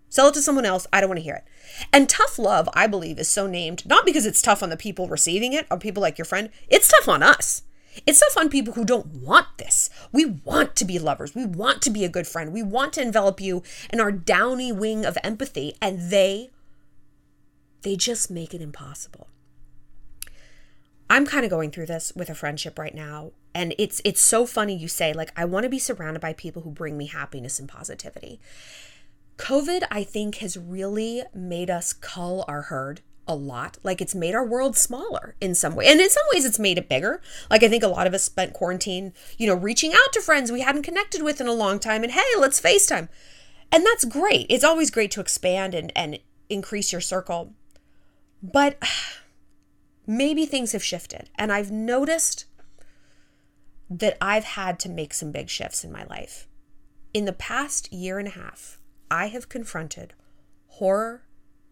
Sell 0.08 0.28
it 0.28 0.34
to 0.34 0.42
someone 0.42 0.64
else. 0.64 0.86
I 0.92 1.00
don't 1.00 1.08
want 1.08 1.18
to 1.18 1.24
hear 1.24 1.36
it. 1.36 1.44
And 1.92 2.08
tough 2.08 2.38
love, 2.38 2.68
I 2.74 2.86
believe, 2.86 3.18
is 3.18 3.28
so 3.28 3.46
named 3.46 3.86
not 3.86 4.04
because 4.04 4.26
it's 4.26 4.42
tough 4.42 4.62
on 4.62 4.70
the 4.70 4.76
people 4.76 5.08
receiving 5.08 5.52
it, 5.52 5.66
or 5.70 5.78
people 5.78 6.00
like 6.00 6.18
your 6.18 6.24
friend. 6.24 6.50
It's 6.68 6.88
tough 6.88 7.08
on 7.08 7.22
us. 7.22 7.62
It's 8.06 8.20
tough 8.20 8.36
on 8.36 8.48
people 8.48 8.74
who 8.74 8.84
don't 8.84 9.06
want 9.06 9.46
this. 9.58 9.90
We 10.12 10.24
want 10.24 10.76
to 10.76 10.84
be 10.84 10.98
lovers. 10.98 11.34
We 11.34 11.44
want 11.44 11.82
to 11.82 11.90
be 11.90 12.04
a 12.04 12.08
good 12.08 12.26
friend. 12.26 12.52
We 12.52 12.62
want 12.62 12.92
to 12.94 13.02
envelop 13.02 13.40
you 13.40 13.62
in 13.92 14.00
our 14.00 14.12
downy 14.12 14.72
wing 14.72 15.04
of 15.04 15.18
empathy, 15.24 15.74
and 15.82 16.10
they, 16.10 16.50
they 17.82 17.96
just 17.96 18.30
make 18.30 18.54
it 18.54 18.62
impossible. 18.62 19.28
I'm 21.08 21.26
kind 21.26 21.44
of 21.44 21.50
going 21.50 21.72
through 21.72 21.86
this 21.86 22.12
with 22.14 22.30
a 22.30 22.34
friendship 22.36 22.78
right 22.78 22.94
now 22.94 23.32
and 23.54 23.74
it's 23.78 24.00
it's 24.04 24.20
so 24.20 24.46
funny 24.46 24.76
you 24.76 24.88
say 24.88 25.12
like 25.12 25.32
I 25.36 25.44
want 25.44 25.64
to 25.64 25.70
be 25.70 25.78
surrounded 25.78 26.20
by 26.20 26.32
people 26.32 26.62
who 26.62 26.70
bring 26.70 26.96
me 26.96 27.06
happiness 27.06 27.58
and 27.58 27.68
positivity. 27.68 28.40
COVID 29.36 29.84
I 29.90 30.04
think 30.04 30.36
has 30.36 30.56
really 30.56 31.22
made 31.34 31.70
us 31.70 31.92
cull 31.92 32.44
our 32.46 32.62
herd 32.62 33.00
a 33.26 33.34
lot. 33.34 33.78
Like 33.82 34.00
it's 34.00 34.14
made 34.14 34.34
our 34.34 34.44
world 34.44 34.76
smaller 34.76 35.36
in 35.40 35.54
some 35.54 35.74
way. 35.74 35.86
And 35.86 36.00
in 36.00 36.10
some 36.10 36.24
ways 36.32 36.44
it's 36.44 36.58
made 36.58 36.78
it 36.78 36.88
bigger. 36.88 37.20
Like 37.50 37.62
I 37.62 37.68
think 37.68 37.82
a 37.82 37.88
lot 37.88 38.06
of 38.06 38.14
us 38.14 38.24
spent 38.24 38.52
quarantine, 38.52 39.12
you 39.38 39.46
know, 39.46 39.54
reaching 39.54 39.92
out 39.92 40.12
to 40.12 40.20
friends 40.20 40.50
we 40.50 40.60
hadn't 40.60 40.82
connected 40.82 41.22
with 41.22 41.40
in 41.40 41.46
a 41.46 41.52
long 41.52 41.78
time 41.78 42.02
and 42.02 42.12
hey, 42.12 42.22
let's 42.38 42.60
FaceTime. 42.60 43.08
And 43.72 43.86
that's 43.86 44.04
great. 44.04 44.46
It's 44.48 44.64
always 44.64 44.90
great 44.90 45.10
to 45.12 45.20
expand 45.20 45.74
and 45.74 45.92
and 45.94 46.18
increase 46.48 46.92
your 46.92 47.00
circle. 47.00 47.54
But 48.42 48.82
maybe 50.06 50.46
things 50.46 50.72
have 50.72 50.84
shifted. 50.84 51.30
And 51.36 51.52
I've 51.52 51.70
noticed 51.70 52.46
that 53.88 54.16
I've 54.20 54.44
had 54.44 54.78
to 54.80 54.88
make 54.88 55.12
some 55.14 55.32
big 55.32 55.48
shifts 55.48 55.84
in 55.84 55.90
my 55.90 56.04
life. 56.04 56.46
In 57.12 57.24
the 57.24 57.32
past 57.32 57.92
year 57.92 58.18
and 58.18 58.28
a 58.28 58.32
half, 58.32 58.78
I 59.10 59.26
have 59.26 59.48
confronted 59.48 60.14
horror 60.68 61.22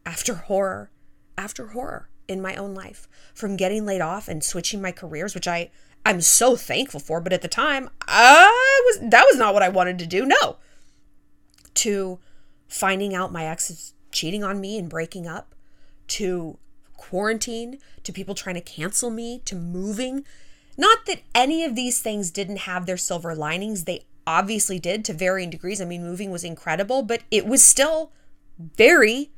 after 0.05 0.35
horror 0.49 0.91
after 1.39 1.69
horror 1.69 2.09
in 2.27 2.43
my 2.43 2.55
own 2.57 2.75
life 2.75 3.09
from 3.33 3.57
getting 3.57 3.87
laid 3.87 4.03
off 4.03 4.29
and 4.29 4.45
switching 4.45 4.83
my 4.83 4.93
careers 4.93 5.35
which 5.35 5.49
I 5.49 5.71
I'm 6.05 6.21
so 6.21 6.57
thankful 6.57 7.01
for 7.01 7.21
but 7.21 7.33
at 7.33 7.41
the 7.41 7.49
time 7.49 7.89
I 8.07 8.83
was 8.87 9.11
that 9.11 9.25
was 9.25 9.39
not 9.39 9.55
what 9.55 9.63
I 9.63 9.71
wanted 9.71 9.99
to 10.01 10.07
do 10.07 10.27
no 10.27 10.57
to 11.75 12.19
finding 12.69 13.15
out 13.15 13.33
my 13.33 13.47
ex 13.47 13.71
is 13.71 13.95
cheating 14.11 14.45
on 14.45 14.61
me 14.61 14.79
and 14.79 14.89
breaking 14.91 15.27
up 15.27 15.55
to 16.09 16.59
quarantine, 16.97 17.79
to 18.03 18.13
people 18.13 18.35
trying 18.35 18.57
to 18.57 18.61
cancel 18.61 19.11
me, 19.11 19.41
to 19.47 19.55
moving. 19.55 20.25
Not 20.77 21.07
that 21.07 21.23
any 21.35 21.65
of 21.65 21.75
these 21.75 22.01
things 22.01 22.31
didn't 22.31 22.59
have 22.59 22.87
their 22.87 22.97
silver 22.97 23.35
linings. 23.35 23.85
They 23.85 24.05
obviously 24.27 24.79
did 24.79 25.05
to 25.07 25.13
varying 25.15 25.51
degrees. 25.51 25.81
I 25.81 25.87
mean, 25.87 26.03
moving 26.03 26.31
was 26.31 26.45
incredible, 26.45 27.03
but 27.03 27.23
it 27.31 27.47
was 27.47 27.63
still 27.63 28.13
very 28.59 29.31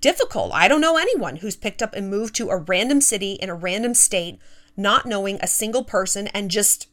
difficult. 0.00 0.52
I 0.54 0.68
don't 0.68 0.80
know 0.80 0.96
anyone 0.96 1.36
who's 1.36 1.56
picked 1.56 1.82
up 1.82 1.94
and 1.94 2.10
moved 2.10 2.34
to 2.36 2.50
a 2.50 2.56
random 2.56 3.00
city 3.00 3.32
in 3.32 3.50
a 3.50 3.54
random 3.54 3.94
state, 3.94 4.38
not 4.76 5.06
knowing 5.06 5.38
a 5.40 5.46
single 5.46 5.84
person 5.84 6.28
and 6.28 6.50
just 6.50 6.88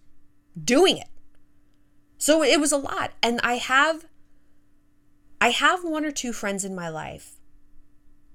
doing 0.62 0.98
it. 0.98 1.08
So 2.18 2.44
it 2.44 2.60
was 2.60 2.72
a 2.72 2.78
lot. 2.78 3.12
And 3.22 3.40
I 3.44 3.56
have 3.56 4.06
I 5.40 5.50
have 5.50 5.84
one 5.84 6.04
or 6.04 6.12
two 6.12 6.34
friends 6.34 6.66
in 6.66 6.74
my 6.74 6.90
life 6.90 7.36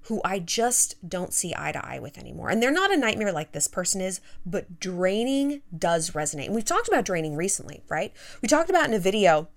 who 0.07 0.21
I 0.25 0.39
just 0.39 1.09
don't 1.09 1.33
see 1.33 1.55
eye 1.57 1.73
to 1.73 1.85
eye 1.85 1.99
with 1.99 2.19
anymore. 2.19 2.49
And 2.49 2.63
they're 2.63 2.73
not 2.73 2.93
a 2.93 2.97
nightmare 2.97 3.33
like 3.33 3.53
this 3.53 3.69
person 3.69 4.01
is, 4.01 4.21
but 4.45 4.81
draining 4.81 5.63
does 5.77 6.11
resonate. 6.11 6.47
And 6.47 6.55
we've 6.55 6.65
talked 6.65 6.89
about 6.89 7.05
draining 7.05 7.37
recently, 7.37 7.83
right? 7.89 8.13
We 8.41 8.49
talked 8.49 8.71
about 8.71 8.87
in 8.87 8.95
a 8.95 8.99
video 8.99 9.49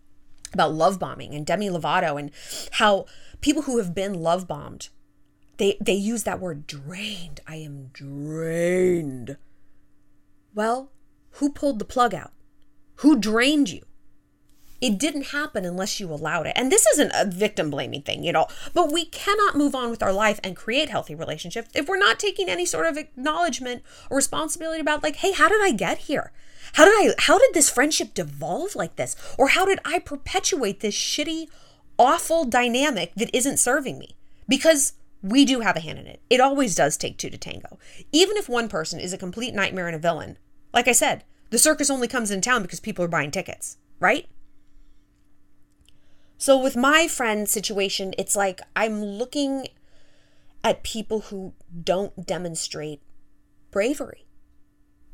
about 0.54 0.74
love 0.74 1.00
bombing 1.00 1.34
and 1.34 1.46
Demi 1.46 1.70
Lovato 1.70 2.20
and 2.20 2.32
how 2.74 3.06
people 3.42 3.64
who 3.64 3.78
have 3.78 3.96
been 3.96 4.14
love 4.14 4.48
bombed 4.48 4.90
they 5.58 5.78
they 5.82 5.94
use 5.94 6.24
that 6.24 6.40
word 6.40 6.68
drained. 6.68 7.40
I 7.48 7.56
am 7.58 7.90
drained. 7.94 9.38
Well, 10.54 10.92
who 11.32 11.52
pulled 11.52 11.80
the 11.80 11.86
plug 11.86 12.14
out? 12.14 12.32
Who 12.98 13.18
drained 13.18 13.70
you? 13.70 13.84
It 14.82 14.98
didn't 15.00 15.28
happen 15.28 15.66
unless 15.66 16.00
you 16.00 16.12
allowed 16.12 16.48
it. 16.48 16.54
And 16.56 16.72
this 16.72 16.86
isn't 16.86 17.12
a 17.16 17.26
victim 17.26 17.70
blaming 17.70 18.02
thing, 18.02 18.24
you 18.24 18.32
know, 18.32 18.48
but 18.74 18.92
we 18.92 19.06
cannot 19.06 19.56
move 19.56 19.74
on 19.74 19.90
with 19.90 20.04
our 20.04 20.14
life 20.14 20.40
and 20.44 20.56
create 20.56 20.90
healthy 20.90 21.16
relationships 21.16 21.70
if 21.74 21.88
we're 21.88 21.98
not 21.98 22.20
taking 22.20 22.50
any 22.50 22.66
sort 22.66 22.86
of 22.86 22.98
acknowledgement 22.98 23.84
or 24.10 24.18
responsibility 24.18 24.82
about 24.82 25.02
like, 25.02 25.18
hey, 25.18 25.32
how 25.32 25.48
did 25.48 25.62
I 25.62 25.72
get 25.72 26.00
here? 26.00 26.32
How 26.74 26.86
did 26.86 26.94
I 26.94 27.16
how 27.20 27.40
did 27.40 27.54
this 27.54 27.70
friendship 27.70 28.14
devolve 28.14 28.76
like 28.76 28.96
this? 28.96 29.16
Or 29.38 29.50
how 29.50 29.66
did 29.66 29.80
I 29.86 30.00
perpetuate 30.00 30.82
this 30.82 30.96
shitty, 30.96 31.48
awful 31.98 32.44
dynamic 32.44 33.14
that 33.16 33.34
isn't 33.34 33.58
serving 33.58 33.98
me? 33.98 34.16
Because 34.48 34.94
we 35.30 35.44
do 35.44 35.62
have 35.62 35.76
a 35.76 35.80
hand 35.80 35.98
in 35.98 36.06
it. 36.06 36.22
It 36.30 36.40
always 36.40 36.76
does 36.76 36.98
take 36.98 37.18
two 37.18 37.30
to 37.32 37.38
tango. 37.38 37.80
Even 38.12 38.38
if 38.38 38.48
one 38.48 38.70
person 38.70 39.00
is 39.00 39.12
a 39.12 39.18
complete 39.18 39.56
nightmare 39.56 39.88
and 39.88 39.96
a 39.96 40.00
villain, 40.00 40.38
like 40.72 40.88
I 40.88 40.92
said, 40.92 41.24
the 41.50 41.58
circus 41.58 41.90
only 41.90 42.08
comes 42.08 42.30
in 42.30 42.42
town 42.42 42.62
because 42.62 42.80
people 42.80 43.04
are 43.04 43.10
buying 43.10 43.32
tickets. 43.32 43.78
right? 44.00 44.28
So 46.38 46.62
with 46.62 46.76
my 46.76 47.08
friend 47.08 47.50
situation, 47.50 48.14
it's 48.18 48.36
like 48.36 48.62
I'm 48.76 49.04
looking 49.04 49.68
at 50.64 50.84
people 50.84 51.22
who 51.22 51.54
don't 51.84 52.26
demonstrate 52.26 53.02
bravery. 53.72 54.26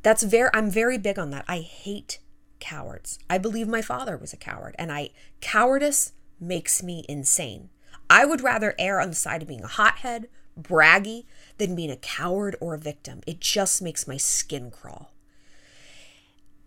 That's 0.01 0.23
very 0.23 0.49
I'm 0.53 0.69
very 0.69 0.97
big 0.97 1.19
on 1.19 1.29
that. 1.29 1.45
I 1.47 1.59
hate 1.59 2.19
cowards. 2.59 3.19
I 3.29 3.37
believe 3.37 3.67
my 3.67 3.81
father 3.81 4.17
was 4.17 4.33
a 4.33 4.37
coward 4.37 4.75
and 4.77 4.91
I 4.91 5.11
cowardice 5.41 6.13
makes 6.39 6.81
me 6.81 7.05
insane. 7.07 7.69
I 8.11 8.25
would 8.25 8.41
rather 8.41 8.75
err 8.77 8.99
on 8.99 9.07
the 9.07 9.15
side 9.15 9.41
of 9.41 9.47
being 9.47 9.63
a 9.63 9.67
hothead, 9.67 10.27
braggy, 10.59 11.23
than 11.57 11.77
being 11.77 11.89
a 11.89 11.95
coward 11.95 12.57
or 12.59 12.73
a 12.73 12.77
victim. 12.77 13.21
It 13.25 13.39
just 13.39 13.81
makes 13.81 14.05
my 14.05 14.17
skin 14.17 14.69
crawl. 14.69 15.13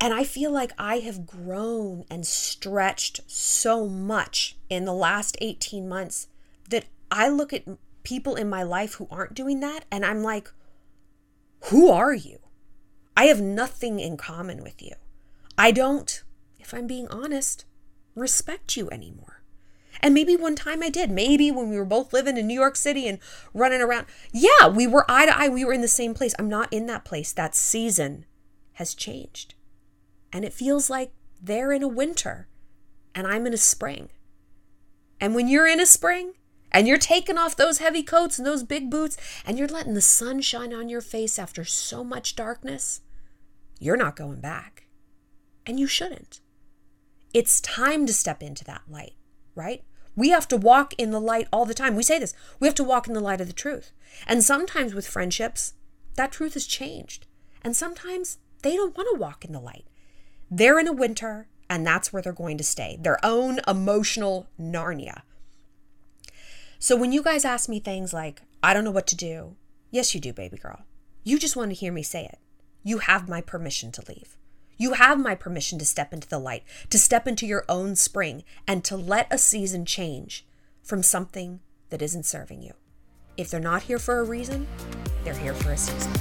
And 0.00 0.14
I 0.14 0.24
feel 0.24 0.50
like 0.50 0.72
I 0.78 1.00
have 1.00 1.26
grown 1.26 2.06
and 2.08 2.26
stretched 2.26 3.20
so 3.26 3.86
much 3.86 4.56
in 4.70 4.86
the 4.86 4.94
last 4.94 5.36
18 5.42 5.86
months 5.86 6.28
that 6.70 6.86
I 7.10 7.28
look 7.28 7.52
at 7.52 7.68
people 8.04 8.36
in 8.36 8.48
my 8.48 8.62
life 8.62 8.94
who 8.94 9.06
aren't 9.10 9.34
doing 9.34 9.60
that 9.60 9.84
and 9.90 10.02
I'm 10.02 10.22
like, 10.22 10.50
who 11.64 11.90
are 11.90 12.14
you? 12.14 12.38
I 13.18 13.26
have 13.26 13.42
nothing 13.42 14.00
in 14.00 14.16
common 14.16 14.62
with 14.62 14.80
you. 14.80 14.94
I 15.58 15.72
don't, 15.72 16.22
if 16.58 16.72
I'm 16.72 16.86
being 16.86 17.06
honest, 17.08 17.66
respect 18.14 18.78
you 18.78 18.88
anymore. 18.90 19.33
And 20.00 20.14
maybe 20.14 20.36
one 20.36 20.56
time 20.56 20.82
I 20.82 20.90
did. 20.90 21.10
Maybe 21.10 21.50
when 21.50 21.70
we 21.70 21.78
were 21.78 21.84
both 21.84 22.12
living 22.12 22.36
in 22.36 22.46
New 22.46 22.58
York 22.58 22.76
City 22.76 23.08
and 23.08 23.18
running 23.52 23.80
around. 23.80 24.06
Yeah, 24.32 24.68
we 24.68 24.86
were 24.86 25.04
eye 25.08 25.26
to 25.26 25.36
eye. 25.36 25.48
We 25.48 25.64
were 25.64 25.72
in 25.72 25.80
the 25.80 25.88
same 25.88 26.14
place. 26.14 26.34
I'm 26.38 26.48
not 26.48 26.72
in 26.72 26.86
that 26.86 27.04
place. 27.04 27.32
That 27.32 27.54
season 27.54 28.26
has 28.74 28.94
changed. 28.94 29.54
And 30.32 30.44
it 30.44 30.52
feels 30.52 30.90
like 30.90 31.12
they're 31.40 31.72
in 31.72 31.82
a 31.82 31.88
winter 31.88 32.48
and 33.14 33.26
I'm 33.26 33.46
in 33.46 33.54
a 33.54 33.58
spring. 33.58 34.10
And 35.20 35.34
when 35.34 35.48
you're 35.48 35.68
in 35.68 35.80
a 35.80 35.86
spring 35.86 36.34
and 36.72 36.88
you're 36.88 36.98
taking 36.98 37.38
off 37.38 37.56
those 37.56 37.78
heavy 37.78 38.02
coats 38.02 38.36
and 38.36 38.46
those 38.46 38.64
big 38.64 38.90
boots 38.90 39.16
and 39.46 39.58
you're 39.58 39.68
letting 39.68 39.94
the 39.94 40.00
sun 40.00 40.40
shine 40.40 40.74
on 40.74 40.88
your 40.88 41.00
face 41.00 41.38
after 41.38 41.64
so 41.64 42.02
much 42.02 42.34
darkness, 42.34 43.00
you're 43.78 43.96
not 43.96 44.16
going 44.16 44.40
back. 44.40 44.86
And 45.66 45.78
you 45.78 45.86
shouldn't. 45.86 46.40
It's 47.32 47.60
time 47.60 48.06
to 48.06 48.12
step 48.12 48.42
into 48.42 48.64
that 48.64 48.82
light, 48.88 49.14
right? 49.54 49.82
We 50.16 50.30
have 50.30 50.46
to 50.48 50.56
walk 50.56 50.94
in 50.94 51.10
the 51.10 51.20
light 51.20 51.48
all 51.52 51.64
the 51.64 51.74
time. 51.74 51.96
We 51.96 52.02
say 52.02 52.18
this 52.18 52.34
we 52.60 52.68
have 52.68 52.74
to 52.76 52.84
walk 52.84 53.08
in 53.08 53.14
the 53.14 53.20
light 53.20 53.40
of 53.40 53.46
the 53.46 53.52
truth. 53.52 53.92
And 54.26 54.44
sometimes 54.44 54.94
with 54.94 55.06
friendships, 55.06 55.74
that 56.16 56.32
truth 56.32 56.54
has 56.54 56.66
changed. 56.66 57.26
And 57.62 57.74
sometimes 57.74 58.38
they 58.62 58.76
don't 58.76 58.96
want 58.96 59.08
to 59.12 59.20
walk 59.20 59.44
in 59.44 59.52
the 59.52 59.60
light. 59.60 59.86
They're 60.50 60.78
in 60.78 60.86
a 60.86 60.92
winter, 60.92 61.48
and 61.68 61.86
that's 61.86 62.12
where 62.12 62.22
they're 62.22 62.32
going 62.32 62.58
to 62.58 62.64
stay 62.64 62.98
their 63.00 63.18
own 63.24 63.60
emotional 63.66 64.46
Narnia. 64.60 65.22
So 66.78 66.96
when 66.96 67.12
you 67.12 67.22
guys 67.22 67.44
ask 67.44 67.68
me 67.68 67.80
things 67.80 68.12
like, 68.12 68.42
I 68.62 68.74
don't 68.74 68.84
know 68.84 68.90
what 68.90 69.06
to 69.08 69.16
do, 69.16 69.56
yes, 69.90 70.14
you 70.14 70.20
do, 70.20 70.32
baby 70.32 70.58
girl. 70.58 70.82
You 71.22 71.38
just 71.38 71.56
want 71.56 71.70
to 71.70 71.74
hear 71.74 71.92
me 71.92 72.02
say 72.02 72.24
it. 72.26 72.38
You 72.82 72.98
have 72.98 73.28
my 73.28 73.40
permission 73.40 73.90
to 73.92 74.04
leave. 74.06 74.36
You 74.76 74.94
have 74.94 75.18
my 75.20 75.34
permission 75.34 75.78
to 75.78 75.84
step 75.84 76.12
into 76.12 76.28
the 76.28 76.38
light, 76.38 76.64
to 76.90 76.98
step 76.98 77.28
into 77.28 77.46
your 77.46 77.64
own 77.68 77.96
spring, 77.96 78.44
and 78.66 78.84
to 78.84 78.96
let 78.96 79.32
a 79.32 79.38
season 79.38 79.84
change 79.84 80.44
from 80.82 81.02
something 81.02 81.60
that 81.90 82.02
isn't 82.02 82.26
serving 82.26 82.62
you. 82.62 82.72
If 83.36 83.50
they're 83.50 83.60
not 83.60 83.82
here 83.82 83.98
for 83.98 84.18
a 84.18 84.24
reason, 84.24 84.66
they're 85.24 85.34
here 85.34 85.54
for 85.54 85.72
a 85.72 85.76
season. 85.76 86.12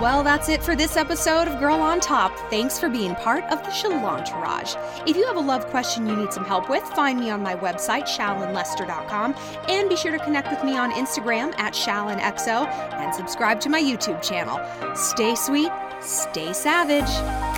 Well, 0.00 0.24
that's 0.24 0.48
it 0.48 0.62
for 0.62 0.74
this 0.74 0.96
episode 0.96 1.46
of 1.46 1.60
Girl 1.60 1.76
on 1.76 2.00
Top. 2.00 2.36
Thanks 2.50 2.80
for 2.80 2.88
being 2.88 3.14
part 3.14 3.44
of 3.44 3.62
the 3.62 3.70
Shalantourage. 3.70 4.76
If 5.08 5.16
you 5.16 5.24
have 5.26 5.36
a 5.36 5.40
love 5.40 5.66
question 5.68 6.06
you 6.08 6.16
need 6.16 6.32
some 6.32 6.44
help 6.44 6.68
with, 6.68 6.82
find 6.82 7.18
me 7.18 7.30
on 7.30 7.42
my 7.42 7.54
website, 7.54 8.02
shallonlester.com, 8.08 9.34
and 9.68 9.88
be 9.88 9.96
sure 9.96 10.10
to 10.10 10.18
connect 10.18 10.50
with 10.50 10.64
me 10.64 10.76
on 10.76 10.90
Instagram 10.92 11.56
at 11.58 11.74
shallonxo 11.74 12.66
and 12.94 13.14
subscribe 13.14 13.60
to 13.60 13.68
my 13.68 13.80
YouTube 13.80 14.20
channel. 14.20 14.60
Stay 14.96 15.36
sweet, 15.36 15.70
stay 16.04 16.52
savage. 16.52 17.53